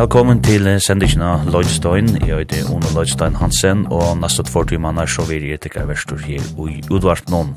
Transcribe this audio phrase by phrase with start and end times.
[0.00, 2.06] Velkommen til sendikina Lloydstein.
[2.24, 6.40] Jeg heter Ono Lloydstein Hansen, og nesten 40 mannar så vil jeg tikkere verstur her
[6.40, 7.50] i Udvart Nån.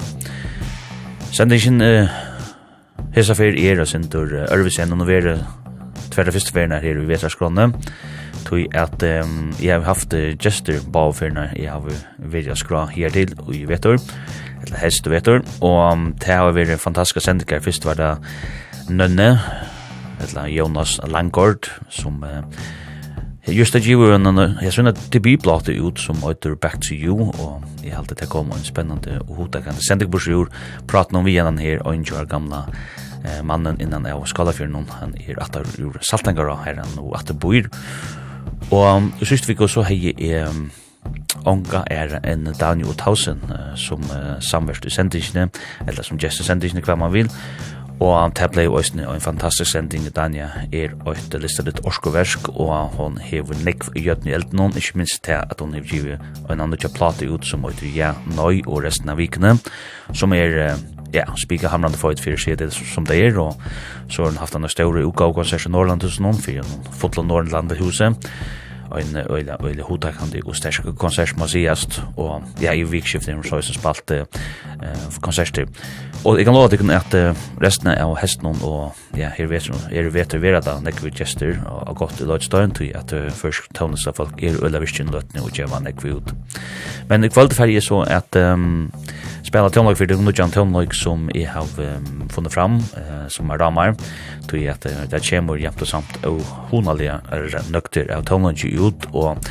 [1.31, 2.11] Sendingen uh,
[3.16, 5.38] hesa fyrir er og sindur uh, Ørvisen og novere
[6.11, 7.69] tverra fyrste ferna her i Vetraskrone.
[8.44, 11.88] Tui at um, jeg har haft uh, gestur bavferna jeg har
[12.19, 14.03] virja skra her til i Vetur,
[14.66, 17.64] eller helst Vetur, og um, det har vært fantastiska sendikar.
[17.64, 18.17] Fyrst var det
[18.91, 19.38] Nønne,
[20.22, 22.44] eller Jonas Langgård, som uh,
[23.47, 27.64] just at giver en, jeg synes at debutplate ut som heter Back to You, og
[27.83, 30.52] jeg halte det kom en spennende og hodakende sendekburs i år,
[30.88, 32.64] praten om vi gjennom her, og en kjør gamla
[33.25, 37.33] eh, mannen innan jeg var skalafjøren, han er atter ur Saltangara, her han og atter
[37.36, 37.67] bor,
[38.72, 40.14] og um, synes vi går så hei
[40.48, 40.72] um,
[41.45, 45.50] Onga er en Daniel Tausen uh, som uh, samverst i sendingene,
[45.88, 47.31] eller som gest i sendingene hva man vil,
[48.03, 50.03] Og det ble også en fantastisk sending.
[50.03, 54.75] I Dania er et listet orskoversk, og hun hever nekv i gjøtten i elden hon,
[54.75, 58.11] ikke minst til at hun hever givet en annen tja plate ut som heter Ja,
[58.35, 59.55] Nøy og resten av vikene,
[60.11, 60.75] som er
[61.13, 63.55] ja, spika hamrande for et fyrir sida som det er, og
[64.09, 67.71] så har hun haft en større utgavkonsert i Norrland hos noen, fyrir hun fotla Norrland
[67.71, 68.27] ved huset,
[68.93, 73.63] en øyla øyla hodakandi og sterske konsert må sigast og ja, i vikskiftet er hun
[73.63, 74.25] så spalt eh,
[75.21, 75.65] konserter.
[76.23, 77.15] Og jeg kan lova deg at
[77.59, 81.98] resten av hesten og ja, her vet er vet vera da nekk vi gestur og
[81.99, 85.52] godt i Lodgestøyen til at uh, først tøvnes av folk er øyla virkjen løtne og
[85.52, 86.31] djeva nekk vi ut.
[87.09, 88.87] Men i kvalitet ferdig så at um,
[89.43, 93.52] spela tøvnlag for det er nødjan tøvnlag som jeg har um, funnet fram, uh, som
[93.52, 93.95] er ramar,
[94.48, 96.39] til at uh, det kommer jæmt og samt og
[96.71, 99.43] honalige er nøkter av tøvnlag ut og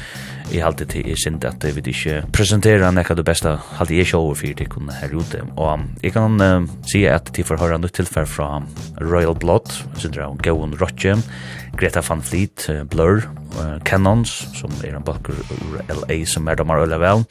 [0.52, 3.54] i halte til jeg synes at jeg vil ikke presentere nekka det beste.
[3.78, 5.42] Halte jeg ikke over for det kunne her ute.
[5.56, 8.62] Og jeg kan uh, si at til får høre nytt tilfell fra
[9.00, 9.72] Royal Blood.
[9.96, 11.16] Synes jeg og Gowan Rotche
[11.76, 13.24] Greta Van Fleet, uh, Blur
[13.58, 15.36] uh, Cannons som er en bakker
[15.88, 17.24] LA som er dommer øyla vel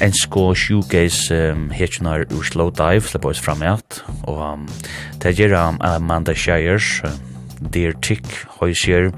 [0.00, 4.66] en sko shoegaze um, hitchnar ur slow dive slipper oss fram at og um,
[5.22, 7.10] det gjør um, Amanda Shires uh,
[7.72, 8.26] Dear Tick
[8.60, 9.10] Hoisier.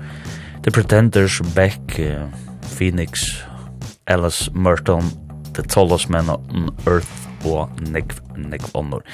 [0.63, 2.29] The Pretenders Beck uh,
[2.69, 3.29] Phoenix,
[4.07, 5.11] Alice Merton,
[5.55, 9.05] The Tallest Man on Earth og Nick, Nick Onnor.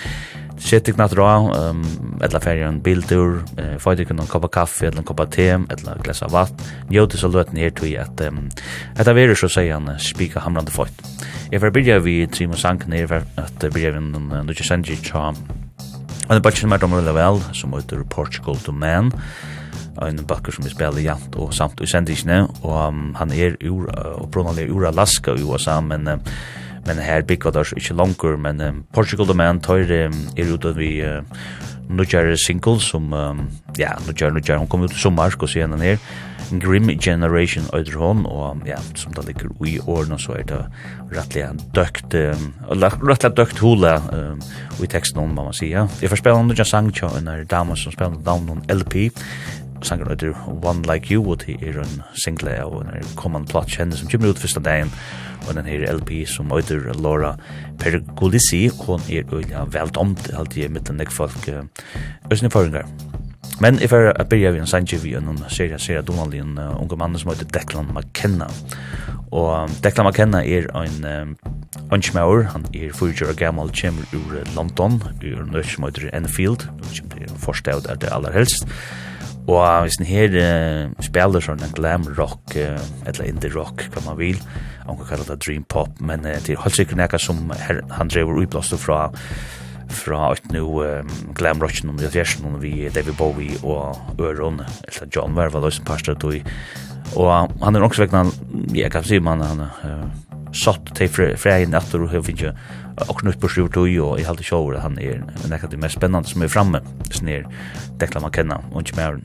[0.61, 1.83] Sett ikk natt rá, um,
[2.25, 6.13] etla en bildur, uh, fæði ikke noen koppa kaffe, etla en koppa te, etla en
[6.15, 6.65] av vatt.
[6.89, 8.47] Njóti så løten her tog at um,
[8.97, 11.05] etta veru så sier han spika hamrande fætt.
[11.53, 15.33] Jeg var byrja vi Trimo Sanken her, at byrja vi noen nukje senji tja,
[16.25, 19.13] Og det er bare som er dommer vel, som heter Portugal to Man,
[20.03, 23.89] en bakker som vi spiller jant og samt i sendisene, og um, han er ur,
[23.89, 26.23] uh, opprinnelig ur Alaska i USA, men um,
[26.87, 30.75] men her bygger det ikke langer, men um, Portugal The Man tar um, er ute
[30.77, 31.23] vi uh,
[31.89, 35.81] Nudjar single som, um, ja, Nudjar, Nudjar, hun kom ut i sommer, skal se henne
[35.81, 35.99] her,
[36.61, 40.61] Grim Generation øyder hon, og ja, som det ligger i årene, så er det
[41.17, 42.53] rettelig døkt, um,
[43.09, 44.43] rettelig døkt hula um,
[44.83, 45.89] i teksten hon, må man sige.
[46.03, 49.09] Jeg får spille henne sang til en dame som spiller down on LP,
[49.85, 53.97] sangen heter One Like You og det er en single av en kommande platt kjenne
[53.99, 54.93] som kommer ut første dagen
[55.45, 57.35] og den her LP som heter Laura
[57.81, 61.51] Pergolisi hon er øyla velt omt alt i midten nek folk
[62.33, 62.89] øsne forringar
[63.61, 67.19] Men if I begynner vi en sannsyn vi en serie serie Donald en unge mann
[67.19, 68.49] som heter Declan McKenna.
[69.31, 71.37] Og Declan McKenna er en
[71.93, 77.15] Onchmauer, han er fyrir år gammal, kommer ur London, ur nøy som heter Enfield, som
[77.21, 78.67] er forstått er det aller helst.
[79.45, 84.07] Og hvis den her uh, spiller sånn en glam rock, uh, eller indie rock, kan
[84.07, 84.41] man vil,
[84.87, 87.83] han kan kalla det dream pop, men uh, det er helt sikkert nekka som her,
[87.99, 89.11] han drever uiblåst fra
[89.95, 92.09] fra et nu um, glam rocken om det
[92.63, 96.41] vi David Bowie og Øron, eller John Verva, da som parstret og
[97.15, 98.25] Og han er også vegna,
[98.75, 100.09] jeg kan si man, han uh,
[100.53, 102.57] satt til frei etter og jeg finner
[103.09, 105.99] og knutt på sju tog og jeg halte sjåver han er en av de mest
[105.99, 106.81] spennende som er framme,
[107.11, 107.47] sånn er
[107.99, 109.19] Dekla McKenna, og ikke mer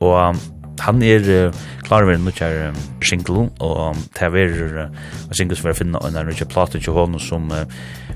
[0.00, 0.36] Og
[0.80, 1.54] han er uh,
[1.86, 5.98] klar over en kjær um, single og um, det er en single som er finna
[5.98, 7.64] og en nokre plate til honom som uh,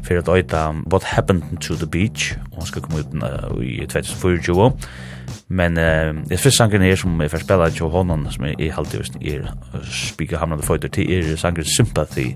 [0.05, 2.37] fyrir at øyta What Happened to the Beach.
[2.53, 4.73] Og han skal komme ut uh, i 2024
[5.49, 8.55] men uh, det er første sangen her som jeg får spela til honom som er
[8.59, 12.35] i halvtid er uh, spika hamnande føyder til er sangen Sympathy.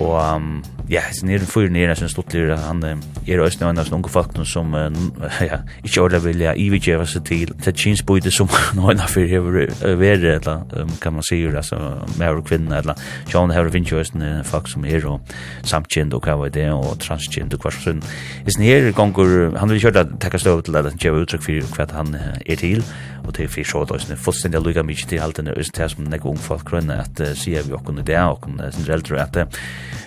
[0.00, 3.70] Og um, ja, sen är det för nere sen stått där han er ösna och
[3.70, 4.72] annars unge folk som
[5.40, 10.64] ja, inte ordet vill jag seg til, til kinsbøyde som nøyna fyrir hever vere, eller
[11.02, 12.94] kan man sier, altså, med mer och kvinna eller
[13.34, 15.20] John har vinch ösna folk som är och
[15.62, 20.00] samtjänd och vad det och transgender och så är sen är gånger han vill köra
[20.00, 22.82] att ta til at han ge uttryck för vad han är til,
[23.26, 26.04] och det är för så då sen fullständigt lugga mycket till allt den ösna som
[26.04, 29.36] några ung folk grönna att se vi och det och sen äldre att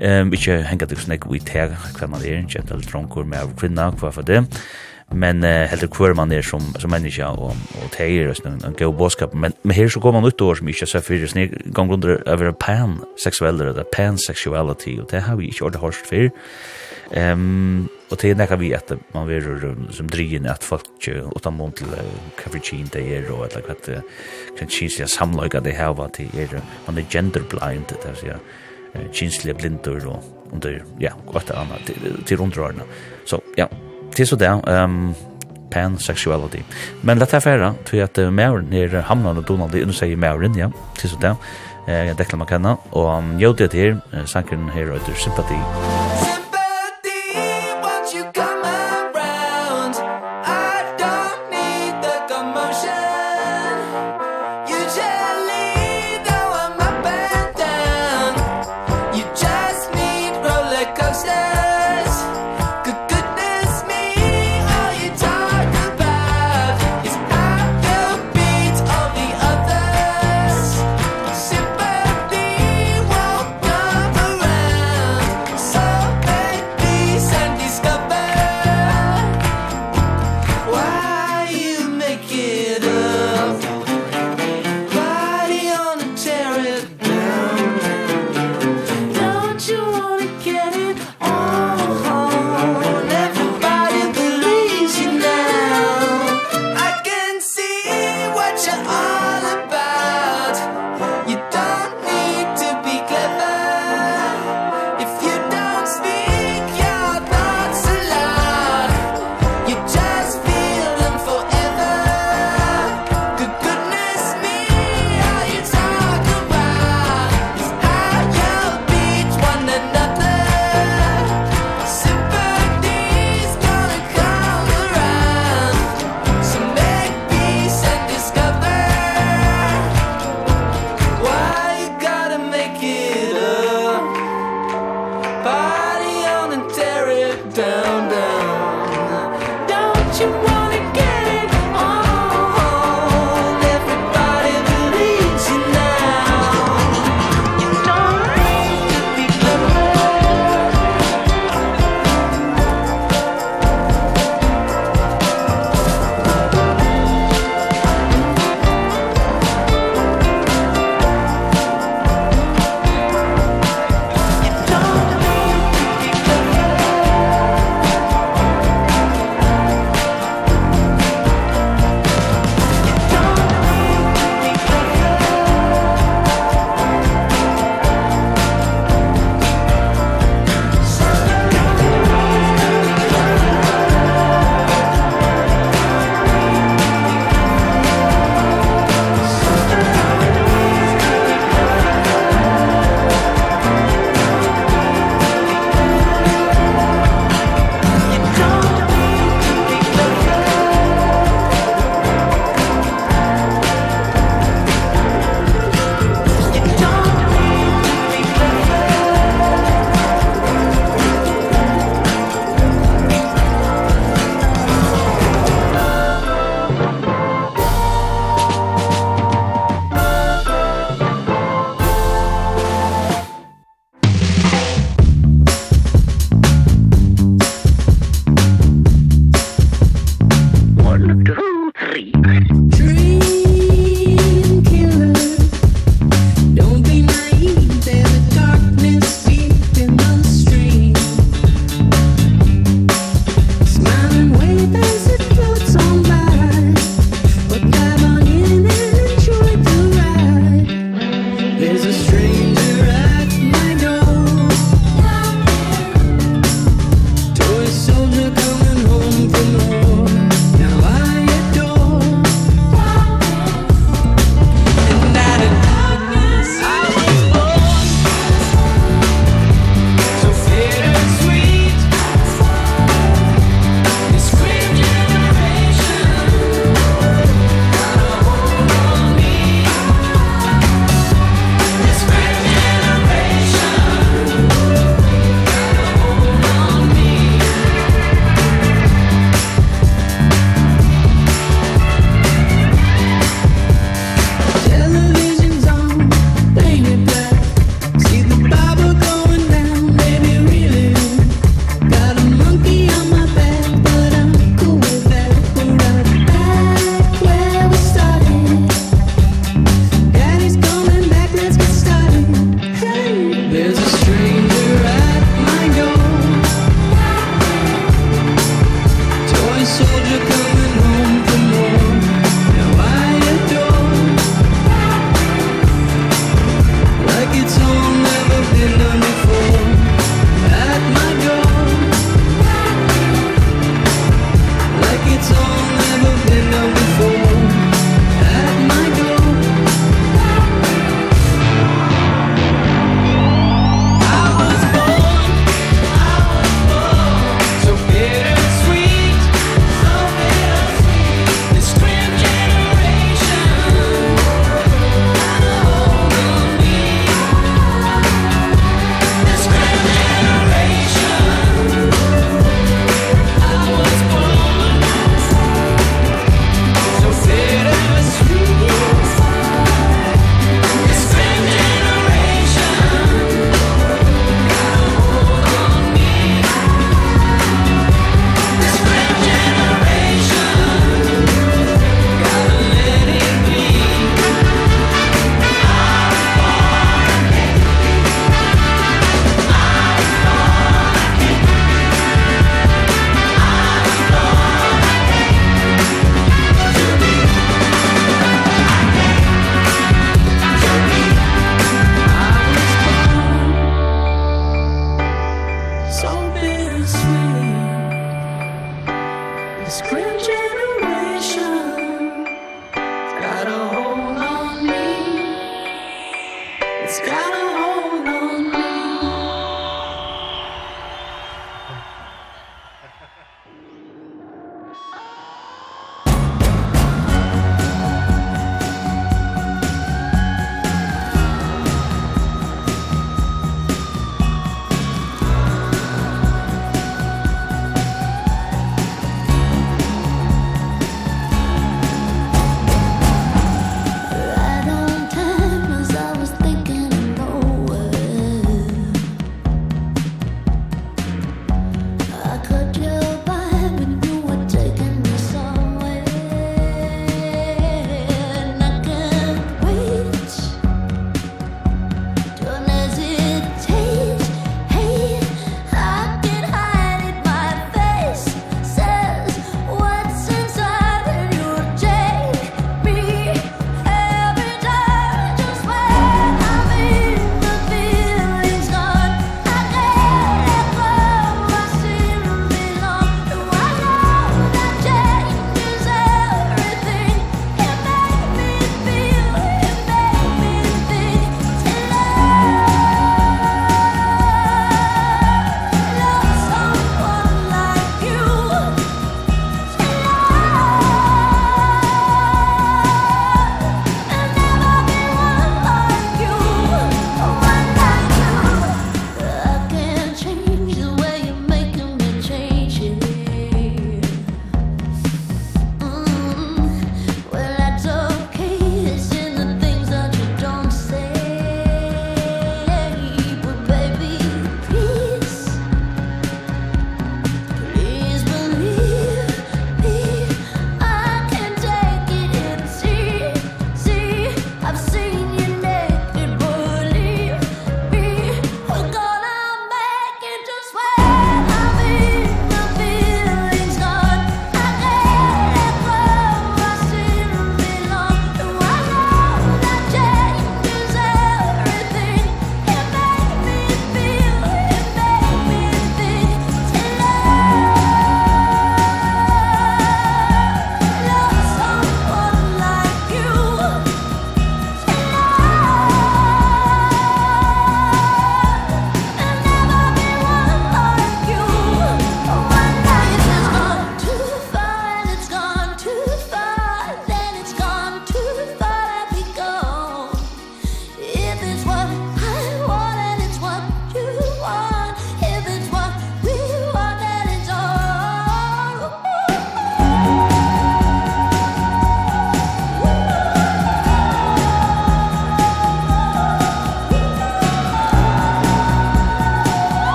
[0.00, 4.14] Ehm ikkje henga til snakk við tær kvar man er, gentle dronkur med kvinna kvar
[4.16, 4.44] for det.
[5.12, 7.52] Men uh, helt kvar man er som som människa og
[7.82, 10.56] og tær og sånn en go boskap, men men her så går man ut år
[10.56, 15.22] som ikkje så fyrir snakk gang rundt over pan sexual eller pan sexuality og det
[15.22, 16.30] har vi ikkje ordet harst for.
[17.12, 20.88] Ehm og det nekka vi at man verur som drygin at folk
[21.36, 24.02] utan mån til hva det er og eller hva
[24.56, 28.40] kyn kyn samlaga det kyn kyn det kyn man kyn kyn kyn kyn kyn
[29.12, 32.82] kinslige blindur og under, ja, godt det andre, til, til.
[33.26, 33.66] Så ja,
[34.14, 34.50] til så det,
[34.84, 35.14] um,
[35.72, 36.60] pan sexuality.
[37.02, 40.58] Men lett her færa, tog at uh, mauren nere hamnar og Donald, nu sier mauren,
[40.58, 40.68] ja,
[40.98, 41.32] til så det,
[41.88, 45.56] eh, Declan McKenna, og um, jo det her, uh, sankeren her, og sympati.
[45.56, 46.31] Sympati.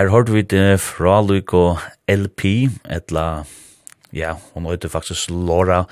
[0.00, 3.42] Her hørte vi det fra Luik og LP, etla,
[4.16, 5.82] ja, hun heter faktisk Laura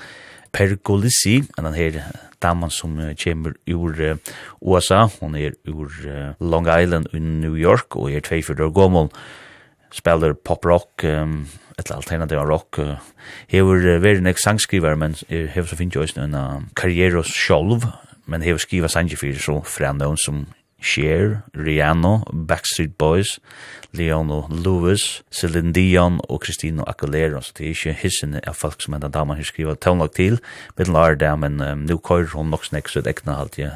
[0.49, 1.99] Pergolisi, en den her
[2.41, 4.01] damen som kommer ur
[4.61, 5.93] USA, hun er ur
[6.41, 9.13] Long Island i New York, og er tvei fyrir gommel,
[9.93, 11.45] spiller pop-rock, um,
[11.77, 12.97] etla alternativ rock, uh,
[13.47, 17.85] hever veri nek sangskriver, men hever så finnes jo eisne en karriere sjolv,
[18.25, 20.47] men hever skriva sanger så fra noen som
[20.81, 23.39] Cher, Rihanna, Backstreet Boys,
[23.93, 27.41] Leono Lewis, Celine Dion og Christina Aguilera.
[27.41, 30.39] Så det er ikke hissene av folk som enda damer har skrivet tøvnlag til,
[30.77, 33.57] men lar det, men um, nå kører hun nok snakk, så det ekne alt.
[33.59, 33.71] ja.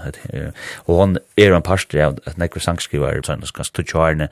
[0.87, 4.29] Og hun er en parster av at nekker sangskriver, så han skal stå tøtjårene,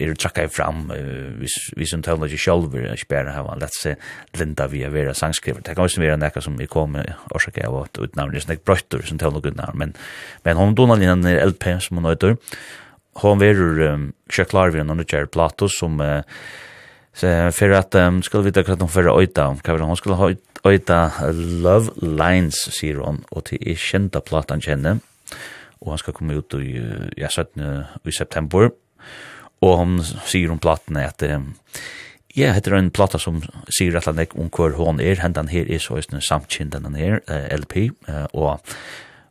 [0.00, 4.10] er trakka fram uh, vi som tøvna ikke sjálf er ikke bare hava lett seg
[4.40, 6.98] linda via vera sangskriver det kan også være nekka som vi kom
[7.34, 9.96] årsak av at utnavn er snakk brøytter som tøvna gudnavn men,
[10.44, 12.38] men hon donar linan er LP som hon nøyder
[13.20, 16.22] hon verur um, kjøklar vi hon kjær plato som uh,
[17.12, 19.50] for at um, skal vi vite hva hon fyrir oita.
[19.60, 19.98] Hva hon?
[19.98, 21.00] Skulle oita
[21.34, 25.00] Love Lines sier hon og til er kjenta platan kjenne.
[25.80, 26.76] Og han skal komme ut i,
[27.18, 27.60] ja, 17,
[28.04, 28.70] i september.
[29.60, 31.52] Og hon sier om platene at um,
[32.36, 35.82] ja, heter en platta som sier at han om hvor hon er, hendan her er
[35.82, 38.60] så en samtkind den her, uh, LP, uh, og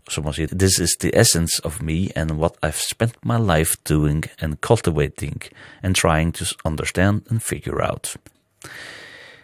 [0.10, 3.78] som man sier, this is the essence of me and what I've spent my life
[3.88, 5.42] doing and cultivating
[5.84, 8.18] and trying to understand and figure out.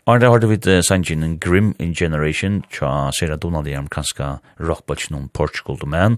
[0.06, 4.38] Og det har du vidt uh, sannsyn en Grim in Generation, tja Sarah Donnelly, amerikanska
[4.60, 6.17] rockbatchen om Portugal, the man,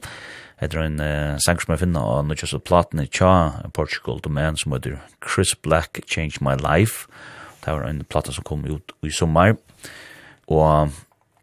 [0.62, 3.32] heter en uh, sang som jeg finner, av noe kjøs platene tja,
[3.78, 7.08] Portugal Domain, som heter Chris Black Changed My Life.
[7.63, 9.58] Det var en plate som kom ut i sommer,
[10.48, 10.93] og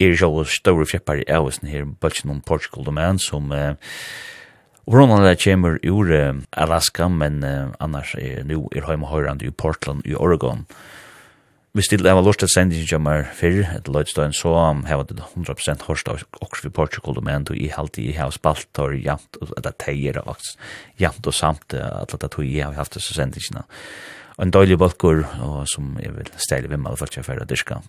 [0.03, 3.77] er jo større fjeppar i avisen her, bølsen om Portugal Domain, som uh,
[4.91, 9.55] Ronan det kommer ur uh, Alaska, men uh, annars er nu er heima høyrande i
[9.55, 10.67] Portland i Oregon.
[10.69, 11.04] Uh,
[11.75, 14.53] vi stilte av lort til sending som er fyrr, et løydstøyen, så
[14.87, 18.95] har vi 100% hørst av Oxford Portugal, men du i halvtid i har spalt og
[18.95, 20.53] jamt, eller teier av aks,
[21.03, 23.65] jamt og samt, at det tog jeg har haft disse sendingene.
[24.37, 25.25] Og en døylig balkor,
[25.71, 27.81] som jeg vil stelle vim alle folk jeg fyrir dyrka.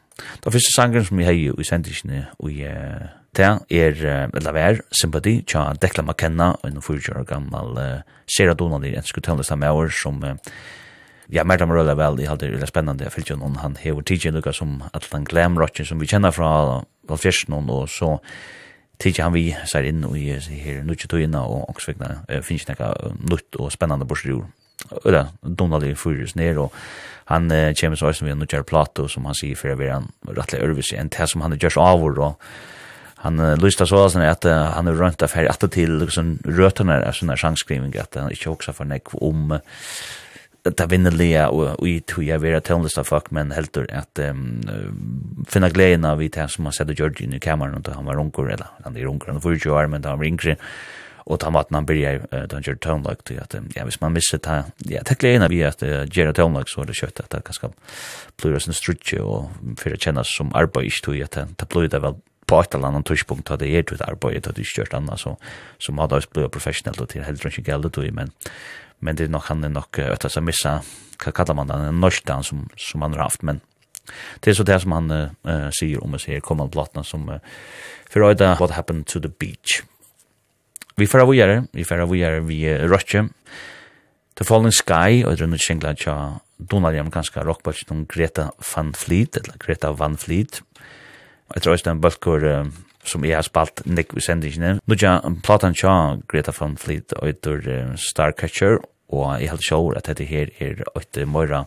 [0.42, 5.42] Da fyrste sangren som jeg hei i sendingene, og jeg Det er, eller vær, sympati
[5.44, 10.24] tja Dekla McKenna, en 40 år gammal, Sera Donald, i en skutelnest av meg som,
[11.34, 14.06] ja, mer det røyla vel, det er veldig spennende, jeg fyllt jo noen, han hever
[14.06, 18.20] tidsi lukka som alt den glamrocken som vi kjenner fra Valfjersen, og så
[19.02, 22.94] tidsi han vi sær inn og her nutje tøyina, og åksvegna finnes nekka
[23.26, 24.48] nutt og spennende borsi jord.
[25.06, 26.74] Øyla, Donald er fyrus ned, og
[27.32, 30.10] han kjem så som vi har nutjar plato, som han sier, fyrir vi vil han
[30.30, 32.36] rettelig ørvis, enn det som han er gjørs avur, og
[33.24, 37.40] han lysta så sånn at han er rønt her etter til liksom, røtene av sånne
[37.42, 39.56] sjangskriving, at han ikke også for nek om
[40.66, 44.62] det vinnerlige og i tog jeg vera tøvnlista folk, men heldur at um,
[45.52, 48.22] finna gleden av det som man sett og George inn i kameran og han var
[48.22, 50.58] unger, eller han er unger, han var 40 år, men da han var yngre,
[51.26, 54.42] og ta maten han byrja da han gjør tøvnlag, til at ja, hvis man misser
[54.42, 57.44] ta, ja, ta gleden av at uh, gjør tøvnlag, så er det kjøtt at det
[57.44, 57.74] kan ganske
[58.42, 62.18] plura sin strutje, og fyrir kjennes som arbeid ikke tog, at det blir det vel
[62.46, 65.22] på et eller annet tørspunkt, at det er ett arbeid, at det er kjørt annars
[65.26, 65.38] så
[65.80, 68.32] så hade jag blivit professionell och till helt enkelt gällde då men
[69.00, 70.82] men det är nog han är nog att så missa
[71.26, 73.60] vad kallar man den en norstan som som han har haft men
[74.40, 77.40] det är så det som han uh, säger om sig kommer blattna som uh,
[78.10, 79.84] för öda what happened to the beach
[80.96, 83.30] vi får avgöra vi får avgöra vi uh, Russia
[84.36, 86.16] The Falling Sky og rundt singla tja
[86.60, 90.62] Donald Jam ganska rockbatch Greta Van Fleet eller Greta Van Fleet.
[91.54, 92.44] Jeg tror også den bølgur
[93.08, 94.80] som jeg har spalt Nick i sendingene.
[94.86, 98.80] Nå ja, platan tja Greta von Fleet og øyder Starcatcher,
[99.14, 101.66] og jeg held sjåur at dette her er øyder Moira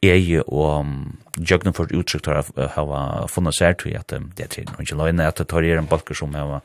[0.00, 0.86] eie og
[1.36, 5.28] jøgnen for uttrykt har hava funnet sær til at det er tiden, og ikke løgnet
[5.28, 6.62] at det tar er en balker som hava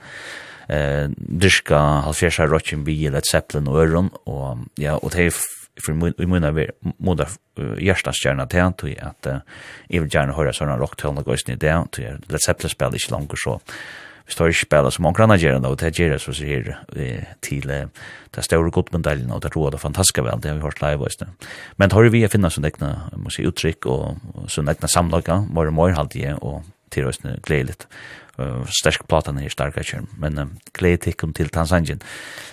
[0.72, 5.40] eh, dyrka halvfjersa rotjen bi Led Zeppelin og Øron, og ja, og det er
[5.82, 7.28] för vi mina vi moda
[7.80, 9.42] hjärta stjärna till att att
[9.88, 13.38] jag vill gärna höra sådana rocktoner gå snett down till Led Zeppelin spelar inte längre
[13.38, 13.60] så
[14.26, 16.72] vi står ikke spela som mange andre gjerne, og det gjør så sier
[17.46, 21.06] til det større godmedaljen, og det råd det fantastiska vel, det har vi hørt live
[21.06, 21.28] også.
[21.78, 25.78] Men har vi finna å egna sånne egne musikuttrykk og sånne egne samlager, more og
[25.78, 27.86] more halvdige, og til oss gledelig
[28.40, 32.04] uh, sterk platan er starka kjern, men uh, glede tikkum til Tansanjin.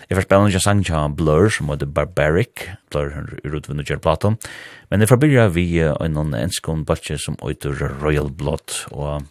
[0.09, 4.41] Jeg får spela noen sang til Blur, som heter Barbaric, Blur er utvinnet kjern platan,
[4.91, 9.29] men jeg får byrja vi uh, en enskon batje som oitur Royal Blood, og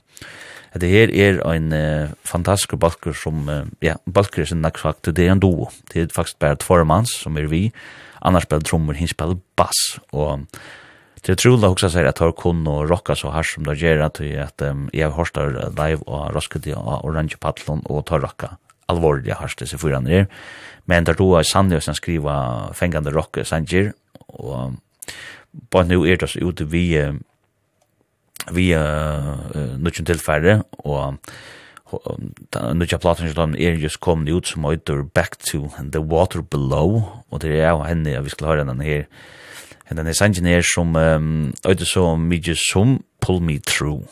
[0.71, 5.25] Det her er ein uh, fantastisk balkur som, uh, ja, balkur er sin naksfakt, det
[5.25, 5.67] er en duo.
[5.91, 7.73] Det er faktisk bare tvore manns som er vi,
[8.23, 10.45] annars spiller trommer, hinn spiller bass, og
[11.21, 13.99] Det tror jag också säger att har kun och rocka så här som det gör
[13.99, 15.37] att att jag har hört
[15.77, 20.25] live och Roskilde och Orange Patlon och tar rocka allvarliga harste sig för andra.
[20.85, 23.93] Men där då är Sandy som skriva fängande rock Sanger
[24.27, 24.71] och
[25.69, 27.13] på nu är det så ute vi
[28.51, 28.75] vi
[29.77, 31.13] nutchen tillfälle och
[32.73, 37.03] nu tja platan som er just kom ut som heter Back to the Water Below
[37.29, 39.05] og det er jo henne vi skal høre den her
[39.91, 44.07] Hendan er sangen her som, um, øyde så mye som Pull Me Through.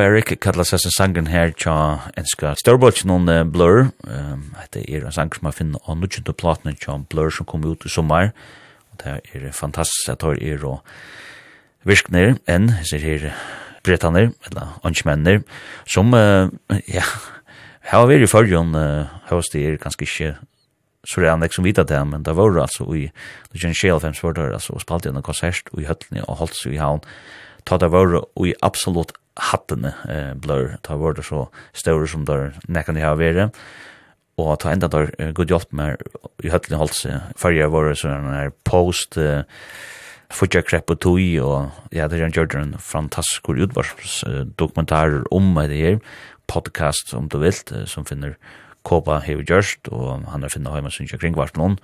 [0.00, 1.72] Barbaric kallar seg sin sangen her tja
[2.16, 3.90] enska Storbolch non Blur.
[4.08, 7.66] Um, det er en sang som man finner av nudgjende platene tja Blur som kom
[7.68, 10.80] ut i sommar og det er fantastisk at det er og
[11.84, 13.28] virkner enn ser her
[13.84, 15.44] bretaner eller ansmenner
[15.84, 16.48] som uh,
[16.88, 17.04] ja
[17.90, 20.34] Her var i førjon, her det er ganske ikke
[21.04, 23.10] så det er ikke som vidt det, men det var altså i
[23.52, 26.56] det kjenner skjel fem spørter, altså og spalte en konsert og i høttene og holdt
[26.56, 27.04] seg i havn,
[27.64, 32.52] ta det var i absolutt hattene eh, blør, ta vore det så større som der
[32.68, 33.56] nekkan de har vært,
[34.40, 36.04] og ta enda der uh, god hjelp med
[36.44, 39.44] i høttelig halse, farger våre sånn her post, uh,
[40.30, 43.50] Fudja Krepp og Tui, og ja, det er en gjørte en fantastisk
[44.56, 45.98] dokumentar om det her,
[46.50, 48.38] podcast om du vilt, uh, som finner
[48.86, 51.76] Kåpa hever gjørst, og han har finnet hjemme synsja kring hvert noen.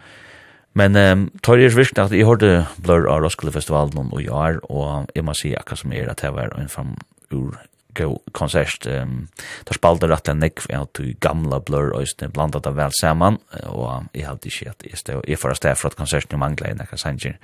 [0.76, 4.58] Men um, tar jeg virkelig at jeg hørte Blur av Roskilde Festivalen og jeg år,
[4.68, 6.94] og jeg må si akkurat som er at det var en fram
[7.32, 7.56] ur
[7.96, 9.28] go konsert um,
[9.68, 13.40] der spalter at den nekv ja to gamla blur og den blanda ta vel saman
[13.64, 16.70] og i halt ikkje at i stå eg for at for at konsert no mangla
[16.70, 17.38] i nakka sanger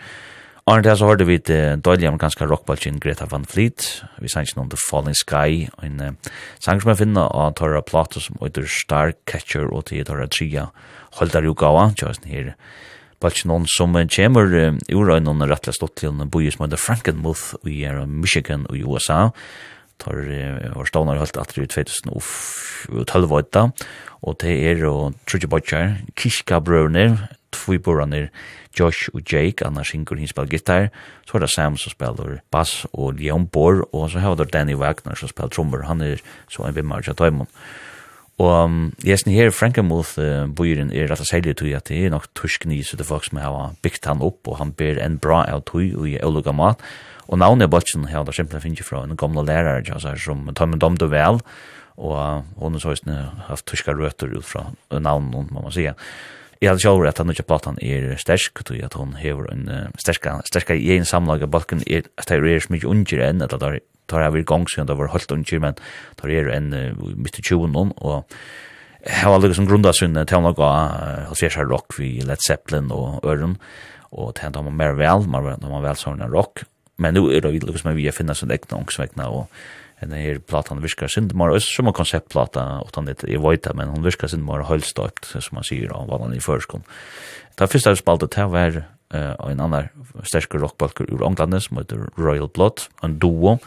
[0.66, 4.61] Arne der så hørte vi til dødlige amerikanske rockballen Greta Van Fleet, vi sang ikke
[4.61, 6.31] noen The Falling Sky, en uh,
[6.62, 10.68] sang som jeg finner av Tara Plato som heter Star Catcher og til Tara Tria,
[11.18, 12.55] holdt der jo gav, kjøres her
[13.23, 14.51] Balch noen som chamber
[14.91, 19.31] ur ein on rattla stott til en boi som heter Frankenmuth i Michigan i USA.
[20.03, 20.18] Tar
[20.75, 23.70] var stånar halt at det 2012 var det
[24.23, 27.79] og det er og Trudge Butcher Kishka Brøvner, två
[28.79, 30.91] Josh og Jake annars synker han spelar gitar,
[31.29, 34.75] så er det Sam som spelar bass og Leon Borr, og så har vi Danny
[34.75, 37.49] Wagner som spelar trommer, han er så en vimmar av Diamond
[38.41, 41.99] Og um, jeg synes her Frankenmuth uh, bøyren er rett og særlig tog at det
[42.01, 45.18] er nok tuskni så det folk som har byggt han opp og han ber en
[45.20, 46.80] bra av tog og i olga mat
[47.28, 50.80] og navnet bøtjen her der simpelthen finnes fra en gamle lærer altså, som tar med
[50.80, 51.43] dem det vel
[52.01, 53.16] og hun har så
[53.49, 55.93] haft tuska røtter ut fra navnet må man sige.
[56.62, 59.89] Jeg hadde sjåret at han ikke platan er stersk, tog at hun hever en uh,
[59.99, 63.43] sterska, sterska i en samlag av balken er, at det er så mye unger enn
[63.43, 63.80] at det er
[64.13, 65.81] tar jeg vil gang siden det var holdt unger, men
[66.21, 68.29] tar jeg en uh, midt i 20 noen, og
[69.03, 70.73] jeg var liksom grunda sin til å gå
[71.33, 73.57] og se seg rock vi Led Zeppelin og Øren,
[74.13, 76.63] og til han mer vel, man var vel sånn rock,
[77.03, 79.49] men nu er det liksom vi har finnet sin egna ångsvekna, og
[80.03, 83.89] den her platan virkar synd mer ös som en konceptplata utan det är vita men
[83.89, 86.83] hon virkar synd mer höllstöpt som man säger av vad han i förskon.
[87.55, 88.85] Ta första spaltet det var
[89.15, 89.89] eh en annan
[90.25, 93.59] stark rockbalker ur England som heter Royal Blood en duo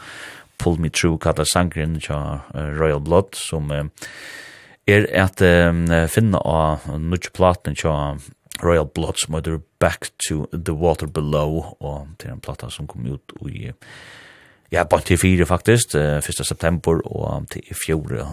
[0.58, 2.18] Pull Me True kalla sangren tja
[2.54, 5.42] Royal Blood som er at
[6.12, 8.16] finna av nudge platen tja
[8.62, 13.06] Royal Blood som heter Back to the Water Below og til en plata som kom
[13.06, 13.72] ut i
[14.72, 16.46] ja, bare til fire faktisk, 1.
[16.46, 18.24] september og til fjore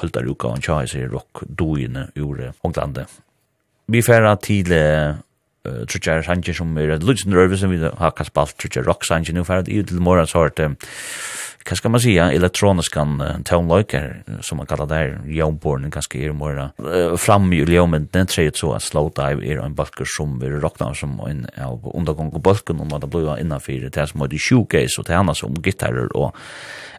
[0.00, 3.04] holder uka og tja i seg rock doine ur Ånglande.
[3.90, 4.72] Vi færa til
[5.68, 9.04] uh, trutjar sanger som er et lutsen røve som vi har kast spalt trutjar rock
[9.08, 10.70] sanger nu for at til morgen så har det
[11.70, 13.06] hva skal man säga elektroniska
[13.44, 18.72] tonlökar som man kallar där jobborn kanske är mer fram i ljummen den treet så
[18.74, 22.80] at slow dive er en balker som vi råkna som en av undergång og balken
[22.80, 26.16] om att blir innanfyr, det er som är det showcase och det annars som gitarrer
[26.16, 26.36] och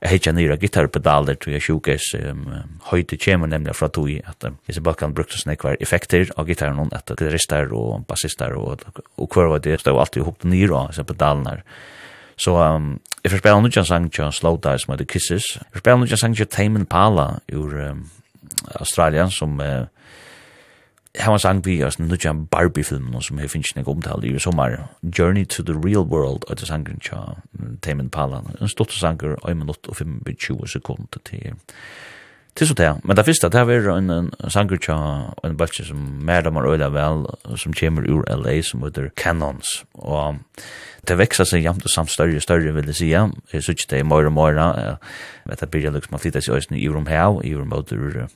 [0.01, 2.53] hitcha nya jeg shoegaze, um,
[2.83, 6.89] höjde kjemer nemlig fra tog at det disse balkan brukte sånne kvar effekter av gitarren
[6.91, 11.03] att det är och og, og, och kvar vad det var alltid hukt ner så
[11.03, 11.61] pedalene
[12.41, 15.45] Så um, jeg får spela nudja sang til Slow Dive som heter Kisses.
[15.59, 18.09] Jeg får spela nudja sang til Tame Impala ur um,
[18.79, 19.85] Australien som uh,
[21.19, 24.77] Han var sang vi oss nudja Barbie-filmen som jeg finnes ikke omtale i sommer.
[25.03, 27.17] Journey to the Real World og det sangen til
[27.81, 28.41] Tame Impala.
[28.61, 31.53] En stort sanger, 1 minutt og 25 sekunder til
[32.55, 34.95] Til så det, men det første, det var en, en sanger tja,
[35.47, 37.23] en baltje som mer damar øyla vel,
[37.55, 40.41] som kommer ur LA, som heter Cannons, og
[41.07, 43.21] det veksa seg jamt og samt større og større, vil jeg sige,
[43.53, 44.97] jeg synes det er møyre og møyre,
[45.51, 47.93] etter byrja liksom at flytta seg i Urum her, i Urum mot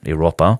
[0.07, 0.55] Europa,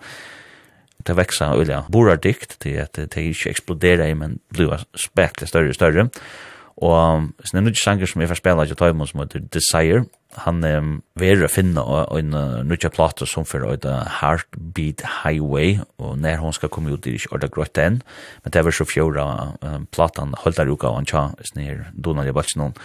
[1.08, 5.80] det veksa øyla borar dikt, til at det ikke eksploderer, men blir spekla større og
[5.80, 6.54] større, større
[6.84, 10.04] Og så er nødt sanger som jeg får spela til tøymon som heter Desire.
[10.44, 11.80] Han um, ved å finne
[12.12, 12.36] en
[12.68, 13.78] nødt plate som for å
[14.20, 18.02] Heartbeat Highway, og når hun skal komme ut er ikke ordet grøtt enn,
[18.44, 19.26] men det er vel så fjorda
[19.62, 22.76] um, platan der uka og han tja, snir Donald i Balsen.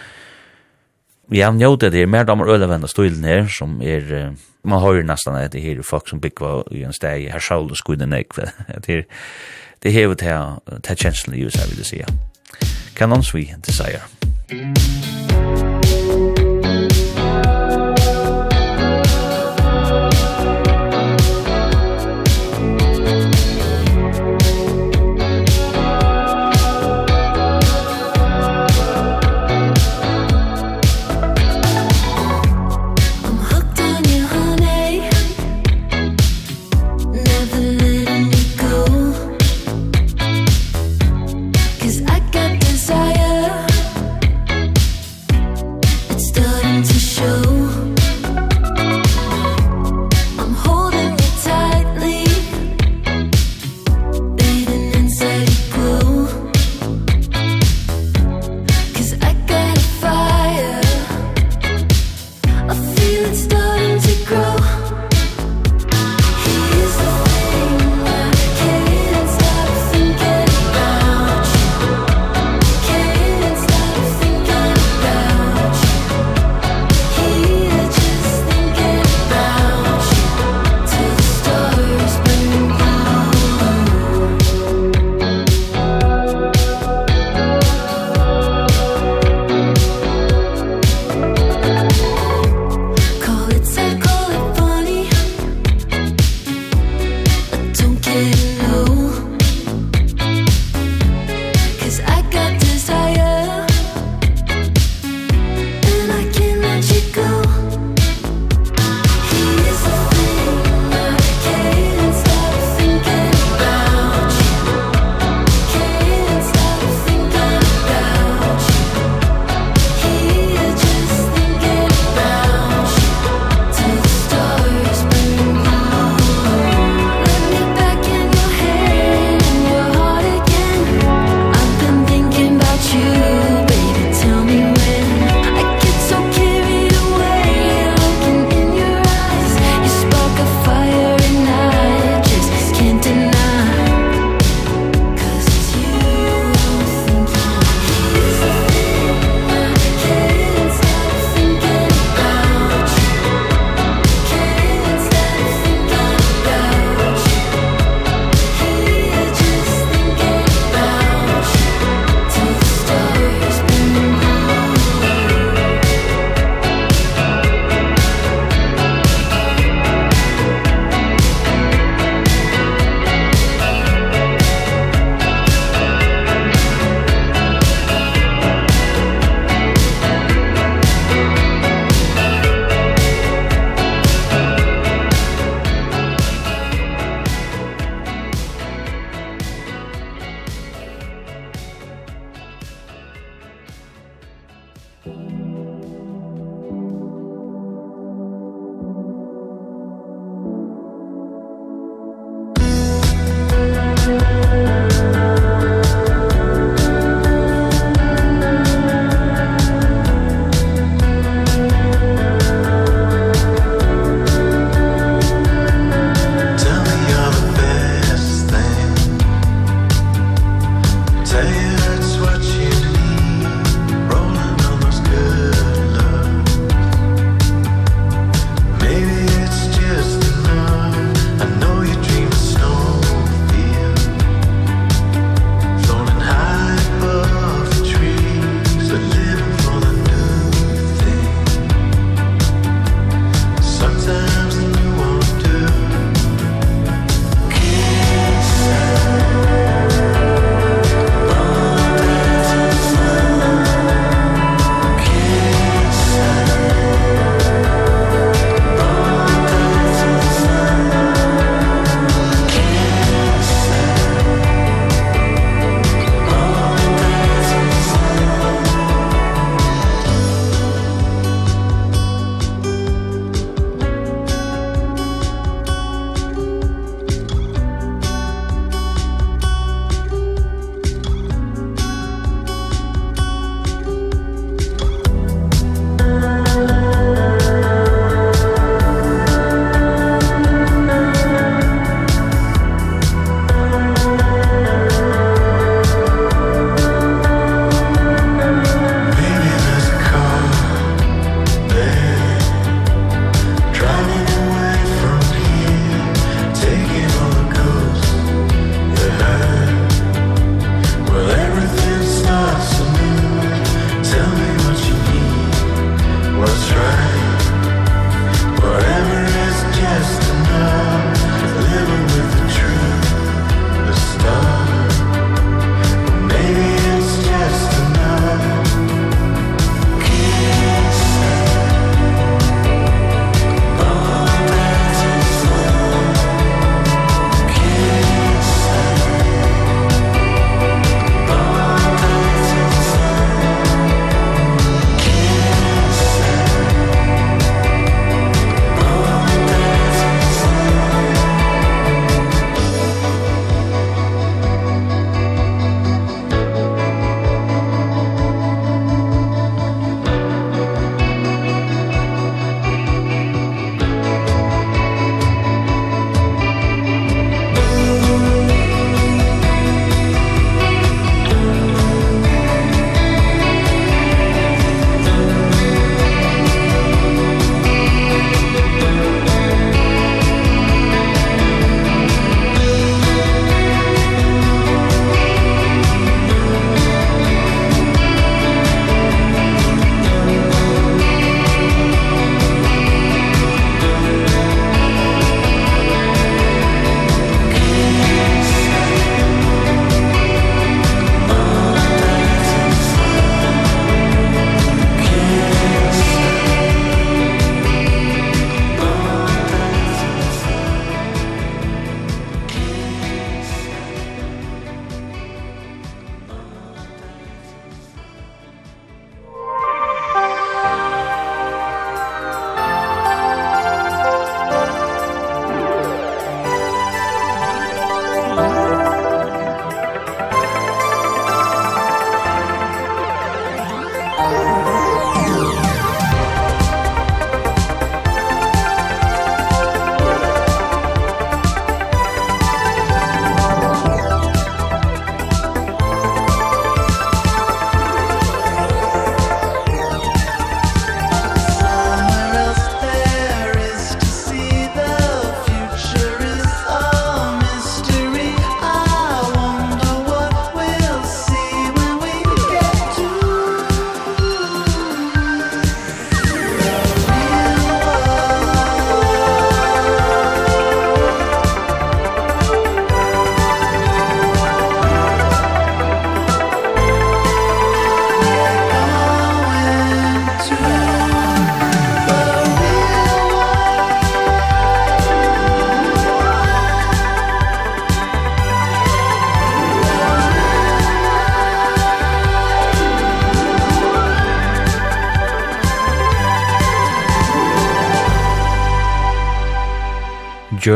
[1.27, 4.31] Vi har njøtt det, det er mer damer ølevenn og stilen her, som er,
[4.63, 7.73] man hører nesten at det her er folk som bygger i en steg, her sjål
[7.75, 9.07] og skudde nek, det er,
[9.83, 12.30] det hever til, til kjenslen i USA, vil jeg si.
[12.95, 14.01] Cannons We Desire.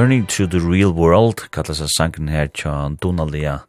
[0.06, 3.64] Journey to the Real World, kallas av sangen her tja Donalia.